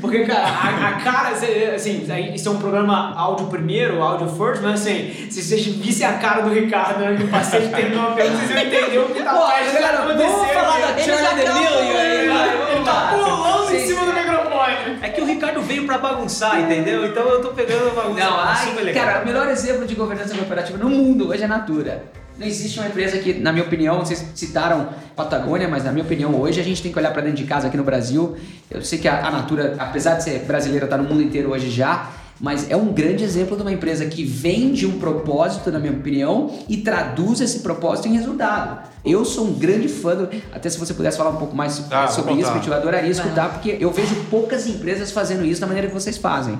[0.00, 1.28] porque cara, a, a cara,
[1.74, 2.04] assim,
[2.34, 6.42] isso é um programa áudio primeiro, áudio first, mas assim, se vocês vissem a cara
[6.42, 9.46] do Ricardo né, no passeio terminou a vocês iam entender o que tá Pô,
[9.80, 14.12] cara, vamos falar da Ele Charlie tá D'Amelio aí, Ele tá pulando em cima do
[14.12, 14.98] microfone.
[15.00, 17.06] É que o Ricardo veio para bagunçar, entendeu?
[17.06, 18.24] Então eu tô pegando a bagunça.
[18.24, 19.04] Não, é ai, super legal.
[19.04, 22.23] cara, o melhor exemplo de governança corporativa no mundo hoje é a Natura.
[22.38, 26.34] Não existe uma empresa que, na minha opinião, vocês citaram Patagônia, mas na minha opinião,
[26.40, 28.36] hoje a gente tem que olhar para dentro de casa aqui no Brasil.
[28.68, 31.70] Eu sei que a, a Natura, apesar de ser brasileira, está no mundo inteiro hoje
[31.70, 35.92] já, mas é um grande exemplo de uma empresa que vende um propósito, na minha
[35.92, 38.88] opinião, e traduz esse propósito em resultado.
[39.04, 42.08] Eu sou um grande fã, do, até se você pudesse falar um pouco mais Ah,
[42.08, 42.50] sobre isso.
[42.52, 46.16] Pitu, eu adoraria escutar, porque eu vejo poucas empresas fazendo isso da maneira que vocês
[46.16, 46.58] fazem.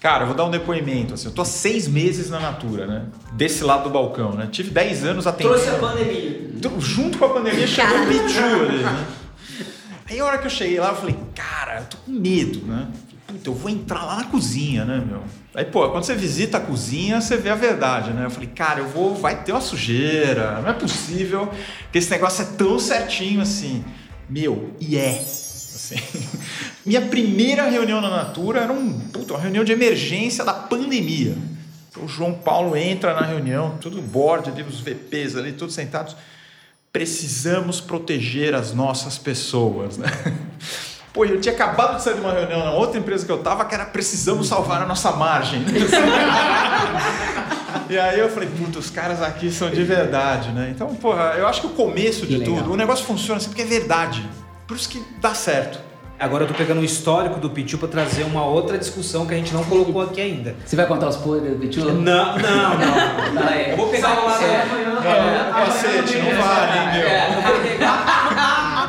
[0.00, 1.12] Cara, eu vou dar um depoimento.
[1.12, 3.04] Assim, eu tô há seis meses na Natura, né?
[3.32, 4.48] Desse lado do balcão, né?
[4.50, 5.54] Tive 10 anos atendendo.
[5.54, 6.50] Trouxe a pandemia.
[6.56, 9.06] Então, Junto com a pandemia chegou o Pichu ali, né?
[10.08, 12.88] Aí a hora que eu cheguei lá, eu falei, cara, eu tô com medo, né?
[13.26, 15.22] Puta, eu vou entrar lá na cozinha, né, meu?
[15.54, 18.24] Aí, pô, quando você visita a cozinha, você vê a verdade, né?
[18.24, 21.48] Eu falei, cara, eu vou, vai ter uma sujeira, não é possível
[21.92, 23.84] que esse negócio é tão certinho assim.
[24.28, 25.18] Meu, e é.
[25.18, 25.96] Assim.
[26.84, 31.36] Minha primeira reunião na Natura era um, puta, uma reunião de emergência da pandemia.
[31.96, 36.16] O João Paulo entra na reunião, tudo board ali, os VPs ali, todos sentados.
[36.92, 40.08] Precisamos proteger as nossas pessoas, né?
[41.12, 43.64] Pô, eu tinha acabado de sair de uma reunião na outra empresa que eu tava,
[43.64, 45.64] que era precisamos salvar a nossa margem.
[47.90, 50.70] e aí eu falei, puta, os caras aqui são de verdade, né?
[50.72, 52.58] Então, porra, eu acho que o começo de Que legal.
[52.58, 54.24] tudo, o negócio funciona assim porque é verdade.
[54.68, 55.89] Por isso que dá certo.
[56.20, 59.38] Agora eu tô pegando o histórico do Pichu para trazer uma outra discussão que a
[59.38, 60.54] gente não colocou aqui ainda.
[60.66, 61.80] Você vai contar os podres do Pichu?
[61.80, 63.32] Não, não, não.
[63.32, 63.72] Não, é.
[63.72, 64.44] Eu vou pegar o lado.
[64.44, 65.44] É.
[65.46, 67.08] Não, cacete, não vale, hein, meu?
[67.08, 67.36] É.
[67.36, 68.19] Eu vou pegar,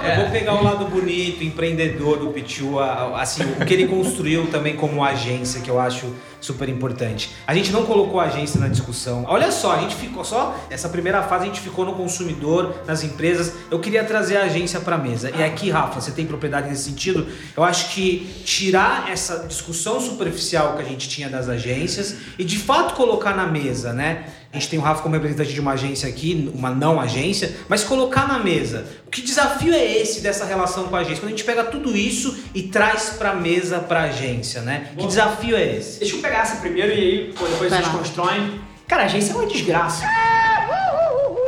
[0.03, 4.75] eu vou pegar o lado bonito, empreendedor do Pichu, assim, o que ele construiu também
[4.75, 7.31] como agência, que eu acho super importante.
[7.45, 9.23] A gente não colocou a agência na discussão.
[9.27, 13.03] Olha só, a gente ficou só essa primeira fase a gente ficou no consumidor, nas
[13.03, 13.53] empresas.
[13.69, 15.29] Eu queria trazer a agência para mesa.
[15.29, 17.27] E aqui, Rafa, você tem propriedade nesse sentido?
[17.55, 22.57] Eu acho que tirar essa discussão superficial que a gente tinha das agências e de
[22.57, 24.25] fato colocar na mesa, né?
[24.53, 27.85] A gente tem o Rafa como representante de uma agência aqui, uma não agência, mas
[27.85, 28.85] colocar na mesa.
[29.09, 31.21] Que desafio é esse dessa relação com a agência?
[31.21, 34.89] Quando a gente pega tudo isso e traz pra mesa pra agência, né?
[34.97, 35.99] Que desafio é esse?
[35.99, 38.59] Deixa eu pegar essa primeiro e aí pô, depois vocês constroem.
[38.87, 40.05] Cara, a agência é uma desgraça.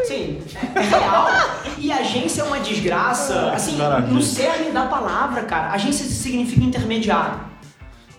[0.06, 0.40] Sim,
[0.76, 1.28] é real.
[1.78, 4.14] E agência é uma desgraça, assim, Maravilha.
[4.14, 5.72] no cerne da palavra, cara.
[5.72, 7.40] Agência significa intermediário.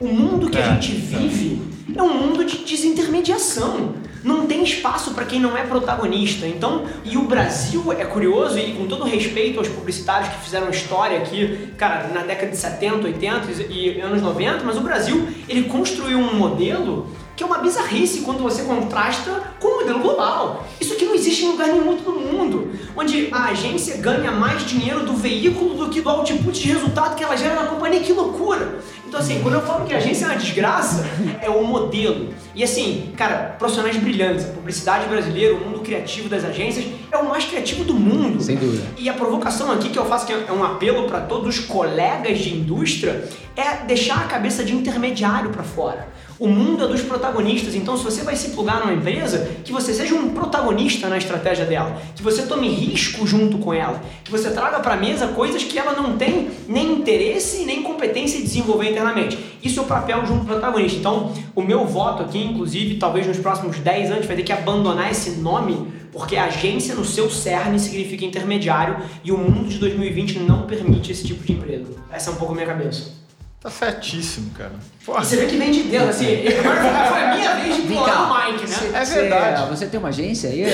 [0.04, 1.62] O mundo que a É, gente vive
[1.96, 3.94] é um mundo de desintermediação.
[4.22, 6.46] Não tem espaço para quem não é protagonista.
[6.46, 11.16] Então, e o Brasil é curioso, e com todo respeito aos publicitários que fizeram história
[11.18, 16.18] aqui, cara, na década de 70, 80 e anos 90, mas o Brasil, ele construiu
[16.18, 20.66] um modelo que é uma bizarrice quando você contrasta com o modelo global.
[20.80, 22.70] Isso aqui não existe em lugar nenhum outro do mundo.
[22.96, 27.24] Onde a agência ganha mais dinheiro do veículo do que do output de resultado que
[27.24, 28.00] ela gera na companhia.
[28.00, 28.78] Que loucura!
[29.14, 31.04] Então, assim, quando eu falo que a agência é uma desgraça,
[31.40, 32.34] é o modelo.
[32.52, 37.28] E assim, cara, profissionais brilhantes, a publicidade brasileira, o mundo criativo das agências é o
[37.28, 38.42] mais criativo do mundo.
[38.42, 38.82] Sem dúvida.
[38.98, 42.40] E a provocação aqui que eu faço, que é um apelo para todos os colegas
[42.40, 46.08] de indústria, é deixar a cabeça de intermediário para fora.
[46.44, 49.94] O mundo é dos protagonistas, então se você vai se plugar numa empresa, que você
[49.94, 54.50] seja um protagonista na estratégia dela, que você tome risco junto com ela, que você
[54.50, 58.90] traga para a mesa coisas que ela não tem nem interesse nem competência em desenvolver
[58.90, 59.38] internamente.
[59.62, 60.98] Isso é o papel de um protagonista.
[60.98, 65.10] Então, o meu voto aqui, inclusive, talvez nos próximos 10 anos, vai ter que abandonar
[65.10, 70.66] esse nome, porque agência no seu cerne significa intermediário e o mundo de 2020 não
[70.66, 71.86] permite esse tipo de empresa.
[72.12, 73.23] Essa é um pouco a minha cabeça.
[73.64, 74.72] Tá certíssimo, cara.
[75.00, 78.30] E você vê que vem de dentro, assim, agora foi a minha vez de pular
[78.30, 78.76] o Mike, né?
[78.92, 79.70] É Você- verdade.
[79.70, 80.64] Você tem uma agência aí?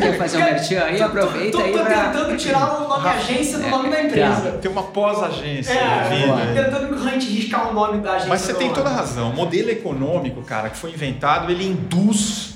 [0.00, 1.00] Quer fazer um merchan aí?
[1.00, 2.04] Aproveita tô, aí tô pra...
[2.08, 4.58] tentando tirar o nome agência do nome da empresa.
[4.60, 5.70] Tem uma pós-agência.
[5.72, 6.56] É, Vini.
[6.56, 6.88] tô tentando
[7.20, 8.28] riscar o nome da agência.
[8.28, 9.30] Mas você tem toda a razão.
[9.30, 12.54] O modelo econômico, cara, que foi inventado, ele induz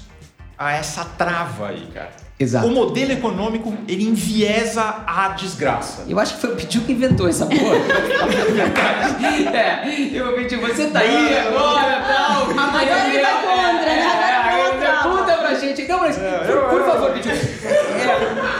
[0.58, 2.21] a essa trava aí, cara.
[2.42, 2.66] Exato.
[2.66, 6.04] O modelo econômico, ele enviesa a desgraça.
[6.08, 7.76] Eu acho que foi o Pitiu que inventou essa porra.
[9.54, 12.42] é, eu pedi, você tá aí agora, tal.
[12.72, 14.02] Agora ele vai contra, né?
[14.04, 14.92] Agora É, contra.
[15.02, 15.82] Conta pra gente.
[15.82, 17.32] Então, mas, por, por favor, Pitiu.
[17.32, 18.52] É,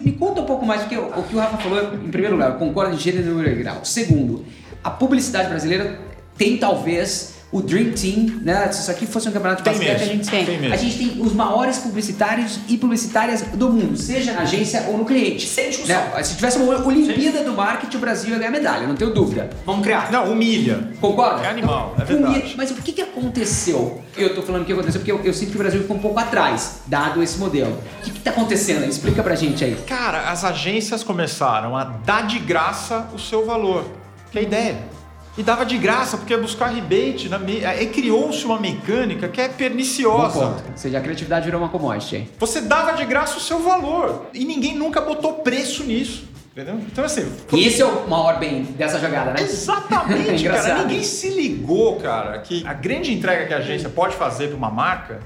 [0.00, 2.52] me conta um pouco mais, porque o, o que o Rafa falou, em primeiro lugar,
[2.52, 3.84] eu concordo em gênero e e grau.
[3.84, 4.44] Segundo,
[4.82, 5.98] a publicidade brasileira
[6.38, 8.70] tem talvez o Dream Team, né?
[8.70, 10.74] Se isso aqui fosse um campeonato de Tem basquete, mesmo, a gente tem mesmo.
[10.74, 15.04] A gente tem os maiores publicitários e publicitárias do mundo, seja na agência ou no
[15.04, 15.48] cliente.
[15.48, 15.96] Sem discussão.
[15.96, 16.22] Né?
[16.22, 19.50] Se tivesse uma Olimpíada do marketing, o Brasil ia ganhar medalha, não tenho dúvida.
[19.66, 20.12] Vamos criar.
[20.12, 20.90] Não, humilha.
[21.00, 21.44] Concorda?
[21.44, 22.54] É animal, é Então, verdade.
[22.56, 24.00] Mas o que, que aconteceu?
[24.16, 26.00] Eu tô falando o que aconteceu porque eu, eu sinto que o Brasil ficou um
[26.00, 27.76] pouco atrás, dado esse modelo.
[28.00, 28.84] O que, que tá acontecendo?
[28.88, 29.76] Explica pra gente aí.
[29.86, 33.84] Cara, as agências começaram a dar de graça o seu valor.
[34.30, 34.99] Que é a ideia.
[35.38, 37.28] E dava de graça, porque ia buscar rebate.
[37.28, 37.64] Na me...
[37.64, 40.38] Aí criou-se uma mecânica que é Bom perniciosa.
[40.40, 40.64] ponto.
[40.70, 42.30] Ou seja, a criatividade virou uma commodity aí.
[42.38, 44.26] Você dava de graça o seu valor.
[44.34, 46.28] E ninguém nunca botou preço nisso.
[46.52, 46.74] Entendeu?
[46.80, 47.30] Então, assim.
[47.52, 49.40] E esse é o maior bem dessa jogada, né?
[49.40, 50.36] Exatamente, cara.
[50.36, 50.82] Engraçado.
[50.88, 54.70] Ninguém se ligou, cara, que a grande entrega que a agência pode fazer para uma
[54.70, 55.20] marca,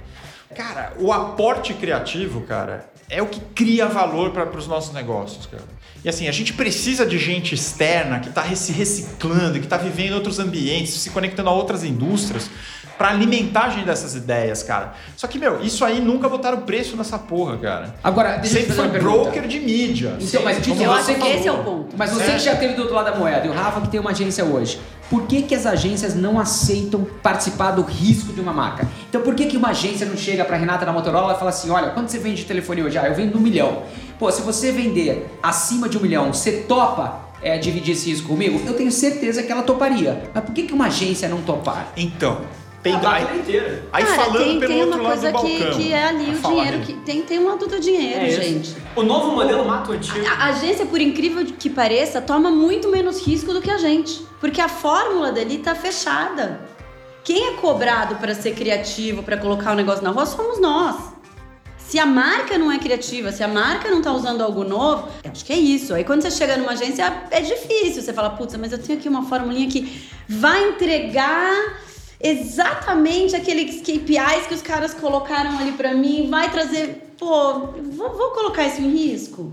[0.55, 5.64] cara, o aporte criativo, cara, é o que cria valor para os nossos negócios, cara.
[6.05, 10.11] E assim, a gente precisa de gente externa que está se reciclando, que está vivendo
[10.11, 12.51] em outros ambientes, se conectando a outras indústrias
[12.99, 14.95] para alimentar a gente dessas ideias, cara.
[15.17, 17.95] Só que, meu, isso aí nunca botaram preço nessa porra, cara.
[18.05, 20.17] Agora, deixa Sempre foi broker de mídia.
[20.21, 21.35] Então, mas Tito, Eu acho que falou.
[21.35, 21.97] esse é o ponto.
[21.97, 22.35] Mas você É.
[22.35, 24.45] que já teve do outro lado da moeda, e o Rafa que tem uma agência
[24.45, 24.79] hoje,
[25.11, 28.87] por que, que as agências não aceitam participar do risco de uma marca?
[29.09, 31.71] Então por que, que uma agência não chega pra Renata da Motorola e fala assim,
[31.71, 32.97] olha, quanto você vende de telefone hoje?
[32.97, 33.83] Ah, eu vendo um milhão.
[34.18, 38.61] Pô, se você vender acima de um milhão, você topa é, dividir esse risco comigo?
[38.66, 40.31] Eu tenho certeza que ela toparia.
[40.35, 41.92] Mas por que, que uma agência não topar?
[41.96, 42.40] Então,
[42.85, 43.88] tem a máquina aí, inteira.
[43.90, 45.79] aí Cara, falando tem, pelo tem outro uma lado coisa do que, balcão.
[45.79, 46.81] que é ali o dinheiro.
[46.81, 48.77] Que, tem, tem um lado do dinheiro, É gente.
[48.94, 50.18] O novo modelo mata o antigo.
[50.27, 54.27] A agência, por incrível que pareça, toma muito menos risco do que a gente.
[54.38, 56.61] Porque a fórmula dali tá fechada.
[57.24, 61.13] Quem é cobrado para ser criativo, para colocar o negócio na rua, somos nós.
[61.94, 65.30] Se a marca não é criativa, se a marca não tá usando algo novo, eu
[65.30, 65.94] acho que é isso.
[65.94, 68.02] Aí quando você chega numa agência, é difícil.
[68.02, 71.52] Você fala, putz, mas eu tenho aqui uma formulinha que vai entregar
[72.20, 78.30] exatamente aqueles KPIs que os caras colocaram ali pra mim, vai trazer, pô, vou, vou
[78.30, 79.52] colocar isso em risco.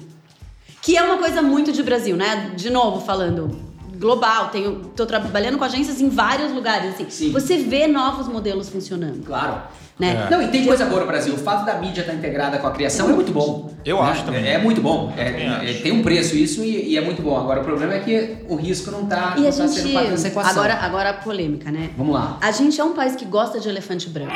[0.82, 2.54] Que é uma coisa muito de Brasil, né?
[2.56, 3.56] De novo, falando
[3.99, 7.08] global, tenho, tô trabalhando com agências em vários lugares, assim.
[7.08, 7.32] Sim.
[7.34, 9.62] Você vê novos modelos funcionando, Claro.
[10.02, 10.28] Né?
[10.32, 11.34] Não, e tem coisa boa no Brasil.
[11.34, 13.70] O fato da mídia estar integrada com a criação é muito bom.
[13.86, 14.10] Eu né?
[14.10, 14.44] acho também.
[14.46, 15.14] É, é muito bom.
[15.16, 17.38] É- é- tem um preço isso e, e é muito bom.
[17.38, 19.94] Agora o problema é que o risco não está E a sendo gente.
[19.94, 20.52] parte dessa equação.
[20.52, 21.92] Agora, agora a polêmica, né?
[21.96, 22.38] Vamos lá.
[22.42, 24.34] A gente é um país que gosta de elefante branco.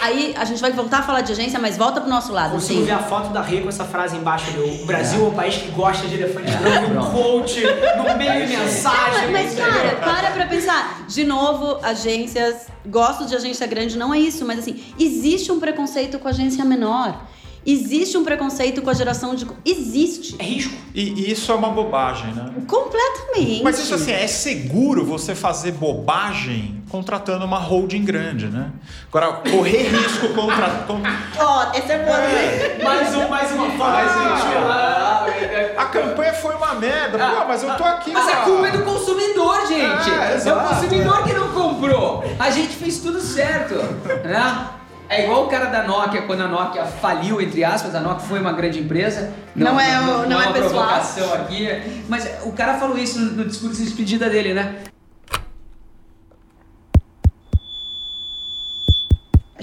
[0.00, 2.52] Aí a gente vai voltar a falar de agência, mas volta pro nosso lado.
[2.52, 2.86] Consigo Assim.
[2.86, 5.56] ver a foto da Rê com essa frase embaixo do o Brasil é um país
[5.56, 7.62] que gosta de elefante branco, um coach,
[7.96, 9.30] no meio de mensagem.
[9.30, 11.04] Mas, cara, para pra pensar.
[11.06, 12.68] De novo, agências.
[12.86, 17.26] Gosto de agência grande, não é isso, mas assim, existe um preconceito com agência menor.
[17.64, 19.46] Existe um preconceito com a geração de.
[19.66, 20.34] Existe.
[20.38, 20.72] É risco.
[20.94, 22.50] E, e isso é uma bobagem, né?
[22.66, 23.62] Completamente.
[23.62, 28.70] Mas isso assim, é seguro você fazer bobagem contratando uma holding grande, né?
[29.08, 30.68] Agora, correr risco contra.
[30.86, 31.00] con-
[31.38, 32.16] Ó, essa é boa.
[32.16, 32.84] também.
[32.84, 33.90] Mais, um, mais uma foto.
[35.76, 37.18] A campanha foi uma merda.
[37.18, 38.12] Pô, mas eu tô aqui.
[38.12, 40.10] Mas a culpa é do consumidor, gente.
[40.10, 40.74] É, É, o exato.
[40.74, 42.24] consumidor que não comprou.
[42.38, 43.74] A gente fez tudo certo,
[44.24, 44.66] né?
[45.08, 48.38] É igual o cara da Nokia, quando a Nokia faliu, entre aspas, a Nokia foi
[48.38, 49.32] uma grande empresa.
[49.56, 50.70] Não é o- não é uma pessoal.
[50.86, 51.68] provocação aqui.
[52.08, 54.76] Mas o cara falou isso no, no discurso de despedida dele, né?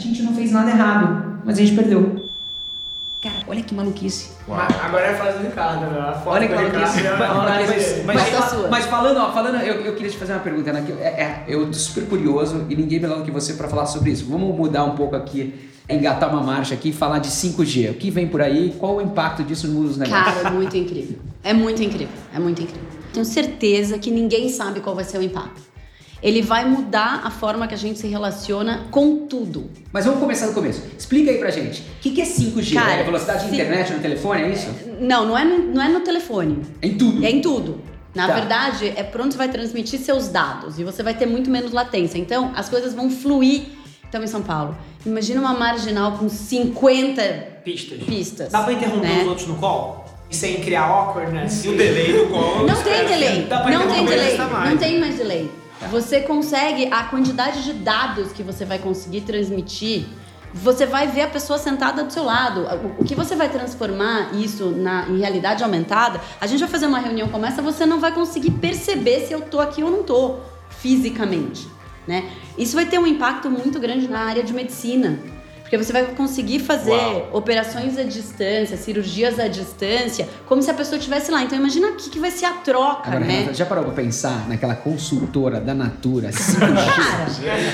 [0.07, 2.27] Gente não fez nada errado, mas a gente perdeu.
[3.21, 4.29] Cara, olha que maluquice.
[4.47, 5.99] Mas Agora é a frase do Ricardo, né?
[5.99, 7.01] A foto Olha que maluquice.
[7.05, 10.83] É a Mas, falando, ó, falando, eu, eu queria te fazer uma pergunta, né?
[10.85, 13.67] que eu- é- é, eu tô super curioso e ninguém melhor do que você para
[13.67, 14.25] falar sobre isso.
[14.29, 17.89] Vamos mudar um pouco aqui, engatar uma marcha aqui e falar de 5G.
[17.89, 18.75] O que vem por aí?
[18.77, 20.35] Qual o impacto disso nos negócios?
[20.35, 21.17] Cara, é muito incrível.
[21.43, 22.13] É muito incrível.
[22.33, 22.83] É muito incrível.
[23.11, 25.66] Tenho certeza que ninguém sabe qual vai ser o impacto.
[26.21, 29.69] Ele vai mudar a forma que a gente se relaciona com tudo.
[29.93, 30.81] Mas vamos começar do começo.
[30.97, 31.81] Explica aí pra gente.
[31.81, 32.73] O que, que é 5G?
[32.73, 34.67] Cara, é velocidade de internet no telefone, é isso?
[34.99, 36.59] Não, não é no, não é no telefone.
[36.81, 37.23] É em tudo.
[37.25, 37.81] É em tudo.
[38.15, 38.33] Na Tá.
[38.33, 41.71] verdade, é por onde você vai transmitir seus dados e você vai ter muito menos
[41.71, 42.17] latência.
[42.17, 43.63] Então, as coisas vão fluir.
[44.09, 44.75] Então, em São Paulo,
[45.05, 47.21] imagina uma marginal com 50
[47.63, 47.99] Pistas.
[48.03, 48.51] pistas.
[48.51, 49.21] Dá pra interromper né?
[49.21, 50.05] os outros no call?
[50.31, 51.63] Sem criar awkwardness?
[51.63, 52.65] E o delay do call.
[52.65, 53.43] Não tem delay.
[53.43, 54.69] dá pra Não tem interromper, delay.
[54.71, 55.51] Não tem mais delay.
[55.91, 60.05] Você consegue a quantidade de dados que você vai conseguir transmitir.
[60.53, 62.61] Você vai ver a pessoa sentada do seu lado.
[62.61, 66.19] O- O que você vai transformar isso na, em realidade aumentada?
[66.41, 69.41] A gente vai fazer uma reunião como essa, você não vai conseguir perceber se eu
[69.41, 70.37] tô aqui ou não tô
[70.69, 71.67] fisicamente,
[72.07, 72.29] né?
[72.57, 75.19] Isso vai ter um impacto muito grande na área de medicina.
[75.67, 77.29] Porque você vai conseguir fazer Uau.
[77.33, 81.41] operações à distância, cirurgias à distância, como se a pessoa estivesse lá.
[81.43, 83.33] Então imagina aqui que vai ser a troca, Agora, né?
[83.39, 86.63] Renata, já parou pra pensar naquela consultora da Natura 5G?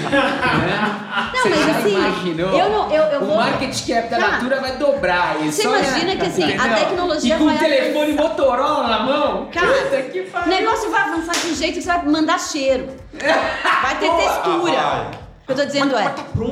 [0.10, 2.50] Cara, Você mas já assim, imaginou?
[2.60, 5.38] eu não- eu- eu o vou- market cap da Cara, Natura vai dobrar.
[5.44, 9.48] e você imagina que, assim, a tecnologia E com vai o telefone Motorola na mão?
[9.52, 12.88] Cara, Puta que o negócio vai avançar de um jeito que você vai mandar cheiro.
[13.84, 15.23] Vai ter textura.
[15.44, 16.04] O que eu tô dizendo é.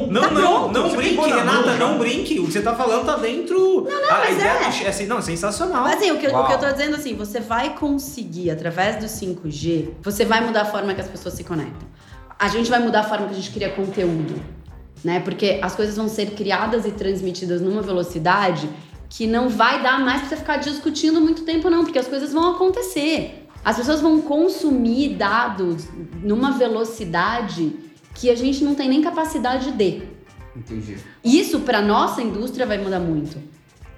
[0.10, 0.74] Não, Tá não, pronto.
[0.74, 2.40] não Você brinque, Renata, não brinque.
[2.40, 3.84] O que você tá falando tá dentro.
[3.84, 4.84] Não, não, a, a mas ideia é.
[4.84, 5.84] é assim, não, sensacional.
[5.84, 8.98] Mas assim, o que, eu- o que eu tô dizendo assim, você vai conseguir, através
[8.98, 11.88] do 5G, você vai mudar a forma que as pessoas se conectam.
[12.38, 14.36] A gente vai mudar a forma que a gente cria conteúdo,
[15.06, 15.22] né?
[15.22, 18.70] Porque as coisas vão ser criadas e transmitidas numa velocidade
[19.10, 22.34] que não vai dar mais pra você ficar discutindo muito tempo, não, porque as coisas
[22.34, 23.48] vão acontecer.
[23.64, 25.88] As pessoas vão consumir dados
[26.22, 27.74] numa velocidade
[28.22, 30.04] que a gente não tem nem capacidade de.
[30.56, 30.96] Entendi.
[31.24, 33.36] Isso pra nossa indústria vai mudar muito.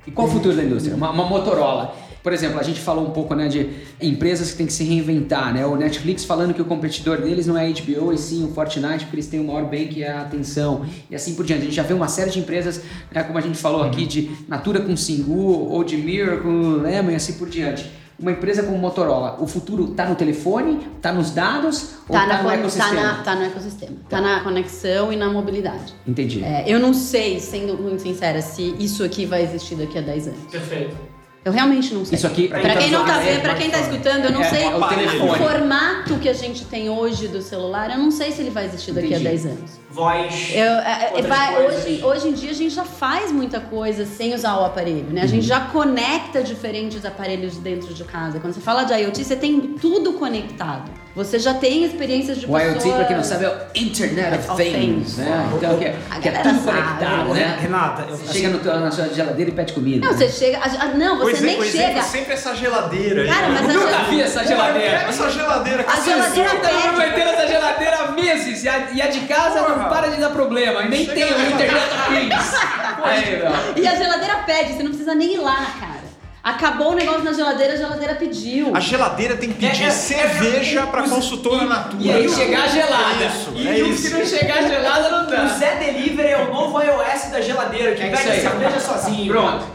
[0.08, 0.96] E qual o futuro da indústria?
[0.96, 1.94] Uma, uma Motorola.
[2.24, 3.70] Por exemplo, a gente falou um pouco né, de
[4.02, 5.66] empresas que têm que se reinventar, né?
[5.66, 9.00] O Netflix falando que o competidor deles não é a HBO e sim o Fortnite,
[9.00, 10.86] porque eles têm o maior bem que é a atenção.
[11.12, 11.64] E assim por diante.
[11.64, 12.82] A gente já vê uma série de empresas,
[13.12, 17.12] né, como a gente falou aqui, de Natura com Singu, ou de Mirror com Lemon
[17.12, 17.92] e assim por diante.
[18.24, 22.38] Uma empresa como Motorola, o futuro tá no telefone, tá nos dados ou Tá, tá,
[22.38, 22.96] no con- ecossistema?
[22.96, 23.96] tá, na, tá no ecossistema.
[24.10, 25.94] Tá na conexão e na mobilidade.
[26.08, 26.42] Entendi.
[26.42, 30.28] É, eu não sei, sendo muito sincera, se isso aqui vai existir daqui a 10
[30.30, 30.40] anos.
[30.50, 30.96] Perfeito.
[31.44, 32.16] Eu realmente não sei.
[32.18, 34.64] Isso aqui, pra quem não tá vendo, pra quem tá escutando, eu não É, sei
[34.64, 38.40] é o o formato que a gente tem hoje do celular, eu não sei se
[38.42, 39.28] ele vai existir daqui Entendi.
[39.28, 39.72] a 10 anos.
[39.94, 40.50] Voz.
[40.54, 44.34] Eu, é, é, vai- hoje, hoje em dia a gente já faz muita coisa sem
[44.34, 45.22] usar o aparelho, né?
[45.22, 48.40] A gente já conecta diferentes aparelhos dentro de casa.
[48.40, 50.90] Quando você fala de IoT, você tem tudo conectado.
[51.16, 52.96] Você já tem experiências de O IoT, pessoas...
[52.96, 54.74] pra quem não sabe, é o Internet of, Of Things,
[55.14, 55.18] Things.
[55.18, 55.50] né?
[55.56, 56.82] Então, que é, A que é tudo sabe.
[56.82, 57.58] conectado, né?
[57.62, 60.08] Renata, eu, Você chega no teu- na sua geladeira e pede comida.
[60.08, 60.18] Não, né?
[60.18, 60.60] você chega...
[60.64, 62.02] ah, Não, você Pois é, nem pois é, chega.
[62.02, 63.28] sempre essa geladeira aí.
[63.28, 64.04] Cara, mas a Nunca geladeira...
[64.10, 64.90] vi essa Pô, eu geladeira.
[64.98, 65.86] quero essa geladeira.
[65.88, 66.82] A geladeira Tá pede.
[66.82, 70.30] prometendo essa geladeira há meses e a, e a de casa não para de dar
[70.30, 70.84] problema.
[70.84, 72.54] E nem tem o Internet Things.
[73.76, 76.04] E a geladeira pede, você não precisa nem ir lá, cara.
[76.44, 78.76] Acabou o negócio na geladeira, a geladeira pediu.
[78.76, 82.02] A geladeira tem que pedir É, é, cerveja pra consultora Natura.
[82.04, 83.24] E aí chegar gelada.
[83.24, 84.02] É isso, e é o isso.
[84.04, 85.48] se não chegar gelada não O dá.
[85.48, 89.32] Zé Delivery é o novo iOS da geladeira, que É pega cerveja sozinho.
[89.32, 89.66] Pronto.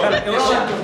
[0.00, 0.34] Cara, eu,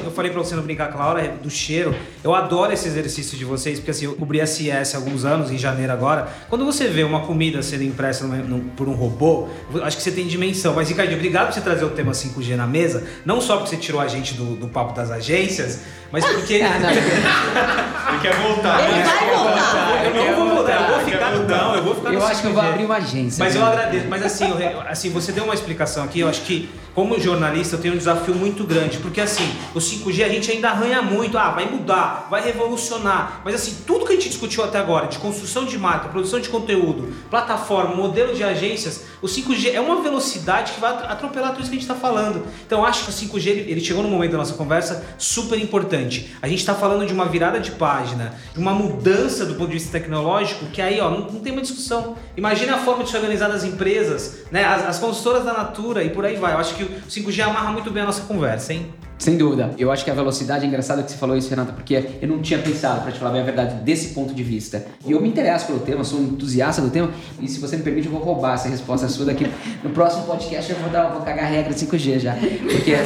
[0.04, 1.94] eu falei pra você não brincar com a Laura do cheiro.
[2.22, 5.50] Eu adoro esse exercício de vocês, porque assim, eu cobri a CS há alguns anos,
[5.50, 6.28] em janeiro agora.
[6.48, 9.48] Quando você vê uma comida sendo impressa numa- num- por um robô,
[9.82, 10.74] acho que você tem dimensão.
[10.74, 13.04] Mas, Ricardo, obrigado por você trazer o tema 5G na mesa.
[13.24, 15.80] Não só porque você tirou a gente do, do papo das agências,
[16.12, 16.60] mas porque.
[16.70, 16.90] Ah, não.
[18.10, 18.80] Ele quer voltar.
[18.88, 19.04] Ele né?
[19.04, 20.04] vai voltar.
[20.04, 21.04] eu não vou mudar, eu vou
[21.50, 22.68] não, eu vou ficar no Eu acho que eu vou 5G.
[22.72, 23.44] abrir uma agência.
[23.44, 23.68] Mas eu né?
[23.68, 24.06] agradeço.
[24.08, 27.80] Mas assim, eu- assim, você deu uma explicação aqui, eu acho que como jornalista eu
[27.80, 31.50] tenho um desafio muito grande, porque assim, o 5G a gente ainda arranha muito, ah,
[31.50, 33.40] vai mudar, vai revolucionar.
[33.44, 36.48] Mas assim, tudo que a gente discutiu até agora, de construção de marca, produção de
[36.48, 41.70] conteúdo, plataforma, modelo de agências, o 5G é uma velocidade que vai atropelar tudo isso
[41.70, 42.44] que a gente está falando.
[42.66, 45.58] Então eu acho que o 5G ele, ele chegou no momento da nossa conversa super
[45.60, 46.34] importante.
[46.42, 49.74] A gente está falando de uma virada de página, de uma mudança do ponto de
[49.74, 52.16] vista tecnológico, que aí ó, não, Não tem uma discussão.
[52.36, 54.62] Imagina a forma de se organizar das empresas, né?
[54.62, 56.52] As, as consultoras da Natura e por aí vai.
[56.52, 58.92] Eu acho que o 5G amarra muito bem a nossa conversa, hein?
[59.20, 59.74] Sem dúvida.
[59.76, 62.40] Eu acho que a velocidade é engraçado que você falou isso, Renata, porque eu não
[62.40, 64.82] tinha pensado, para te falar bem a verdade, desse ponto de vista.
[65.04, 67.82] E eu me interesso pelo tema, sou um entusiasta do tema, e se você me
[67.82, 69.46] permite, eu vou roubar essa resposta sua daqui.
[69.82, 72.34] No próximo podcast eu vou, dar, vou cagar a regra 5G já.
[72.34, 73.02] Porque é,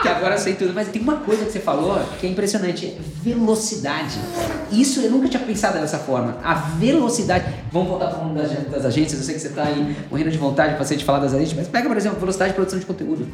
[0.00, 0.72] que agora eu sei tudo.
[0.72, 4.16] Mas tem uma coisa que você falou que é impressionante: é velocidade.
[4.70, 6.36] Isso eu nunca tinha pensado dessa forma.
[6.44, 7.52] A velocidade.
[7.72, 9.18] Vamos voltar para mundo das, das agências.
[9.18, 11.66] Eu sei que você está aí morrendo de vontade para de falar das agências, mas
[11.66, 13.26] pega, por exemplo, velocidade de produção de conteúdo.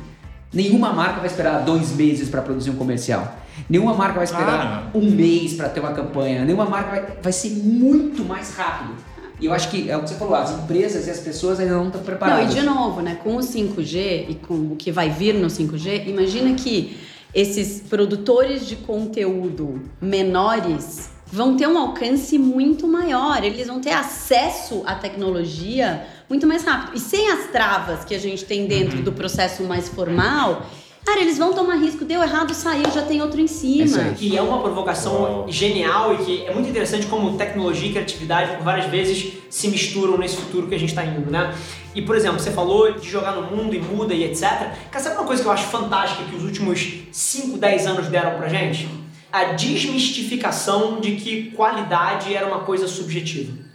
[0.53, 3.37] Nenhuma marca vai esperar dois meses para produzir um comercial.
[3.69, 6.45] Nenhuma marca vai esperar ah, um mês para ter uma campanha.
[6.45, 8.95] Nenhuma marca vai, vai ser muito mais rápido.
[9.41, 11.75] E eu acho que é o que você falou, as empresas e as pessoas ainda
[11.75, 12.47] não estão preparadas.
[12.47, 15.47] Não, e de novo, né, com o 5G e com o que vai vir no
[15.47, 16.99] 5G, imagina que
[17.33, 24.83] esses produtores de conteúdo menores vão ter um alcance muito maior, eles vão ter acesso
[24.87, 26.97] à tecnologia muito mais rápido.
[26.97, 29.05] E sem as travas que a gente tem dentro uhum.
[29.05, 30.67] do processo mais formal,
[31.09, 34.15] Cara, eles vão tomar risco, deu errado, saiu, já tem outro em cima.
[34.21, 38.63] E é uma provocação genial e que é muito interessante como tecnologia e criatividade por
[38.63, 41.55] várias vezes se misturam nesse futuro que a gente está indo, né?
[41.95, 44.43] E, por exemplo, você falou de jogar no mundo e muda e etc.
[44.91, 48.37] Cara, sabe uma coisa que eu acho fantástica que os últimos 5, 10 anos deram
[48.37, 48.87] pra gente?
[49.33, 53.68] A desmistificação de que qualidade era uma coisa subjetiva.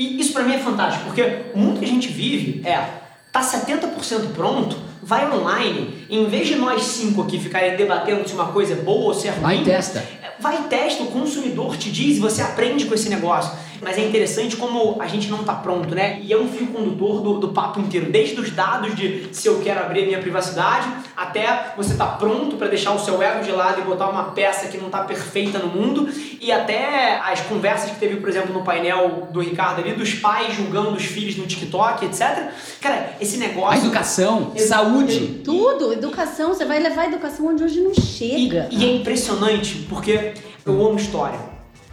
[0.00, 1.22] E isso para mim é fantástico, porque
[1.52, 2.82] o mundo que a gente vive é
[3.30, 8.46] tá 70% pronto, vai online, em vez de nós cinco aqui ficarem debatendo se uma
[8.46, 10.02] coisa é boa ou se é ruim, vai e testa.
[10.40, 13.52] Vai e testa, o consumidor te diz e você aprende com esse negócio.
[13.80, 16.20] Mas é interessante como a gente não está pronto, né?
[16.22, 19.60] E é um fio condutor do, do papo inteiro, desde os dados de se eu
[19.60, 23.52] quero abrir a minha privacidade, até você tá pronto para deixar o seu ego de
[23.52, 26.08] lado e botar uma peça que não está perfeita no mundo,
[26.40, 30.54] e até as conversas que teve, por exemplo, no painel do Ricardo ali, dos pais
[30.54, 32.50] julgando os filhos no TikTok, etc.
[32.80, 33.80] Cara, esse negócio.
[33.80, 35.40] A educação, saúde.
[35.44, 38.68] Tudo, educação, você vai levar a educação onde hoje não chega.
[38.70, 41.38] E, e é impressionante, porque eu amo história.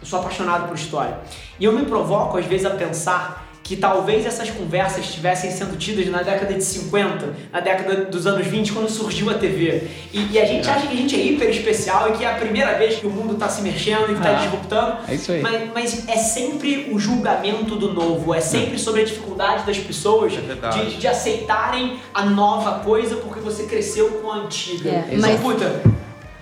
[0.00, 1.18] Eu sou apaixonado por história.
[1.58, 6.06] E eu me provoco, às vezes, a pensar que talvez essas conversas estivessem sendo tidas
[6.06, 9.86] na década de 50, na década dos anos 20, quando surgiu a TV.
[10.10, 10.72] E, e a gente é.
[10.72, 13.10] acha que a gente é hiper especial e que é a primeira vez que o
[13.10, 14.36] mundo está se mexendo e que está é.
[14.36, 14.96] disruptando.
[15.06, 15.42] É isso aí.
[15.42, 18.78] Mas, mas, é sempre o julgamento do novo, é sempre é.
[18.78, 24.08] sobre a dificuldade das pessoas é de, de, aceitarem a nova coisa porque você cresceu
[24.12, 24.88] com a antiga.
[24.88, 25.16] É.
[25.20, 25.82] Mas, puta.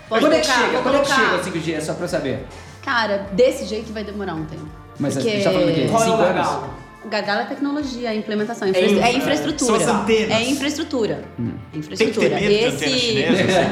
[0.08, 0.78] Quando é que chega?
[0.80, 1.74] Quando é que chega o 5G?
[1.74, 2.46] É só pra eu saber.
[2.84, 4.85] Cara, desse jeito vai demorar um tempo.
[4.98, 5.28] Mas Porque...
[5.28, 6.76] a gente tá falando aqui, Qual 5 é anos?
[7.04, 8.66] O gargalo é tecnologia, a implementação.
[8.66, 9.06] É, infra...
[9.06, 9.78] é infraestrutura.
[9.78, 10.30] São as antenas.
[10.32, 11.24] É infraestrutura.
[11.38, 11.52] Hum.
[11.72, 12.30] infraestrutura.
[12.30, 12.84] Tem que ter medo Esse...
[12.84, 13.70] de antena chinesa, assim.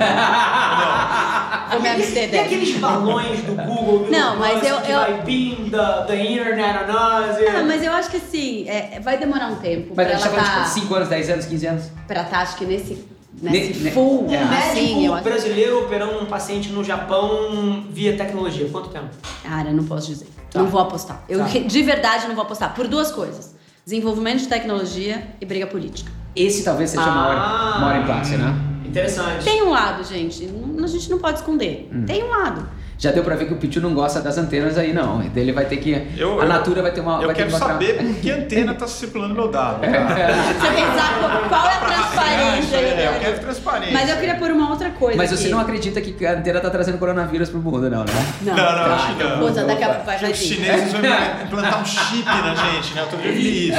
[1.74, 5.00] Vou me abster Tem aqueles balões do Google, do Não, mas eu, eu...
[5.00, 7.52] vai beam da, da internet on us.
[7.52, 9.94] Não, mas eu acho que assim, é, vai demorar um tempo.
[9.96, 10.62] Mas a gente tá falando tá...
[10.62, 11.84] de 5 anos, 10 anos, 15 anos?
[12.06, 13.04] Pra estar, tá, acho que nesse
[13.42, 14.36] Nesse full, é.
[14.36, 18.68] assim, médico brasileiro operando um paciente no Japão via tecnologia.
[18.70, 19.08] Quanto tempo?
[19.42, 20.28] Cara, não posso dizer.
[20.54, 20.60] Tá.
[20.60, 21.24] Não vou apostar.
[21.28, 21.46] Eu tá.
[21.66, 22.72] de verdade não vou apostar.
[22.74, 23.56] Por duas coisas.
[23.84, 26.10] Desenvolvimento de tecnologia e briga política.
[26.34, 28.54] Esse talvez seja ah, maior, maior impasse, né?
[28.86, 29.44] Interessante.
[29.44, 30.48] Tem um lado, gente.
[30.82, 31.90] A gente não pode esconder.
[31.92, 32.04] Hum.
[32.06, 34.92] Tem um lado já deu pra ver que o Pichu não gosta das antenas aí,
[34.92, 35.22] não.
[35.34, 36.06] Ele vai ter que.
[36.16, 37.20] Eu, a Natura vai ter uma.
[37.20, 39.80] Eu vai quero ter saber por que antena tá circulando meu dado.
[39.80, 39.88] Tá?
[39.88, 42.84] Você pensar qual é a transparência aí.
[42.84, 43.92] É, eu quero transparência.
[43.92, 45.16] Mas eu queria pôr uma outra coisa.
[45.16, 45.42] Mas aqui.
[45.42, 48.12] você não acredita que a antena tá trazendo coronavírus pro mundo, não, né?
[48.42, 48.94] Não, não, não, tá.
[48.94, 49.66] acho que não.
[49.66, 51.00] Daqui a pouco vai Os chineses vão
[51.44, 53.02] implantar um chip na gente, né?
[53.02, 53.78] Eu tô vendo isso.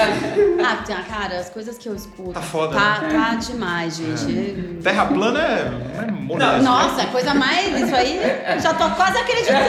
[0.64, 2.34] Ah, cara, as coisas que eu escuto.
[2.34, 2.76] Tá foda.
[2.76, 3.10] Tá, né?
[3.10, 4.80] tá demais, gente.
[4.80, 4.82] É.
[4.82, 6.04] Terra plana é.
[6.04, 7.80] é moleza, Nossa, coisa mais.
[7.80, 8.20] Isso aí.
[8.60, 9.60] Já tô quase acreditando.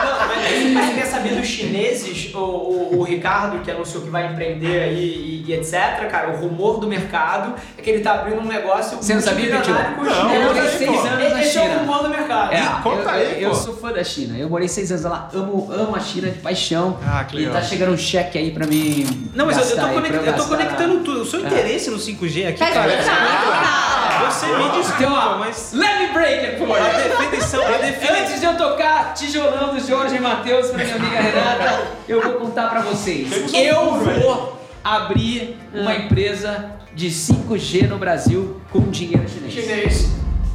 [0.00, 4.82] Não, mas quer saber dos chineses, o, o, o, Ricardo, que anunciou que vai empreender
[4.82, 8.46] aí e, e, etc, cara, o rumor do mercado é que ele tá abrindo um
[8.46, 9.72] negócio Você não sabia, Pichu?
[9.72, 11.64] Não, eu morei seis anos na Esse China.
[11.64, 12.52] é o rumor do mercado.
[12.52, 14.38] É, Conta eu, aí, eu, eu sou fã da China.
[14.38, 15.28] Eu morei seis anos lá.
[15.34, 16.98] Amo, amo a China de paixão.
[17.06, 17.52] Ah, que legal.
[17.52, 20.24] E tá chegando um cheque aí pra mim Não, mas eu, eu, tô, conect, eu,
[20.24, 21.20] eu tô conectando tudo.
[21.22, 21.46] O seu é.
[21.46, 22.96] interesse no 5G aqui, tá cara...
[22.96, 23.99] cara.
[24.26, 25.72] Você me desculpa, mas...
[25.72, 26.74] Let me break it you.
[26.74, 28.16] A definição, a definição...
[28.16, 32.34] Antes de eu tocar Tijolão do Jorge e Matheus pra minha amiga Renata, eu vou
[32.34, 33.52] contar pra vocês.
[33.52, 39.52] Eu vou abrir uma empresa de 5G no Brasil com dinheiro chinês.
[39.52, 40.10] Chinês.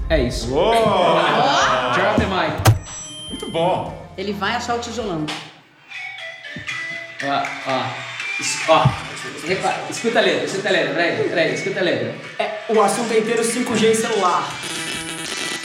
[0.09, 0.53] É isso.
[0.53, 0.73] Uou!
[1.93, 2.53] Drop the mic.
[3.29, 4.05] Muito bom.
[4.17, 5.25] Ele vai achar o tijolão.
[7.23, 8.14] Ó, ó.
[8.67, 8.83] Ó,
[9.89, 12.15] escuta a letra, escuta a letra, peraí, peraí, escuta a letra.
[12.39, 14.49] É, o assunto é inteiro 5G em celular.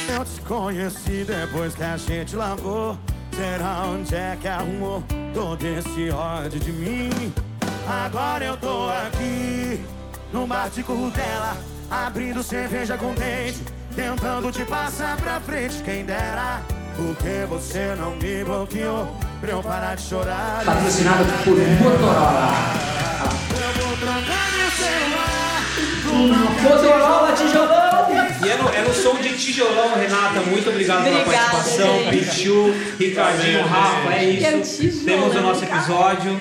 [0.08, 2.98] Eu te conheci depois que a gente lavou.
[3.32, 5.02] Será onde é que arrumou?
[5.32, 7.32] todo esse ódio de mim.
[7.86, 9.80] Agora eu tô aqui,
[10.32, 11.56] no bar de curtela,
[11.90, 13.60] abrindo cerveja com dente,
[13.94, 16.62] tentando te passar pra frente, quem dera.
[16.96, 19.08] Porque você não me bloqueou
[19.40, 20.62] pra eu parar de chorar.
[20.64, 22.52] Patrocinado por Motorola.
[23.52, 26.60] Eu vou trocar meu celular.
[26.62, 27.90] Motorola Tijolão!
[28.44, 30.40] E é no, é no som de tijolão, Renata.
[30.40, 32.04] Muito obrigado pela Obrigada, participação.
[32.04, 32.24] gente.
[32.24, 34.76] Pichu, Ricardinho, Rafa, é É o isso.
[34.80, 35.76] tijolão, Temos o nosso cara.
[35.76, 36.40] episódio.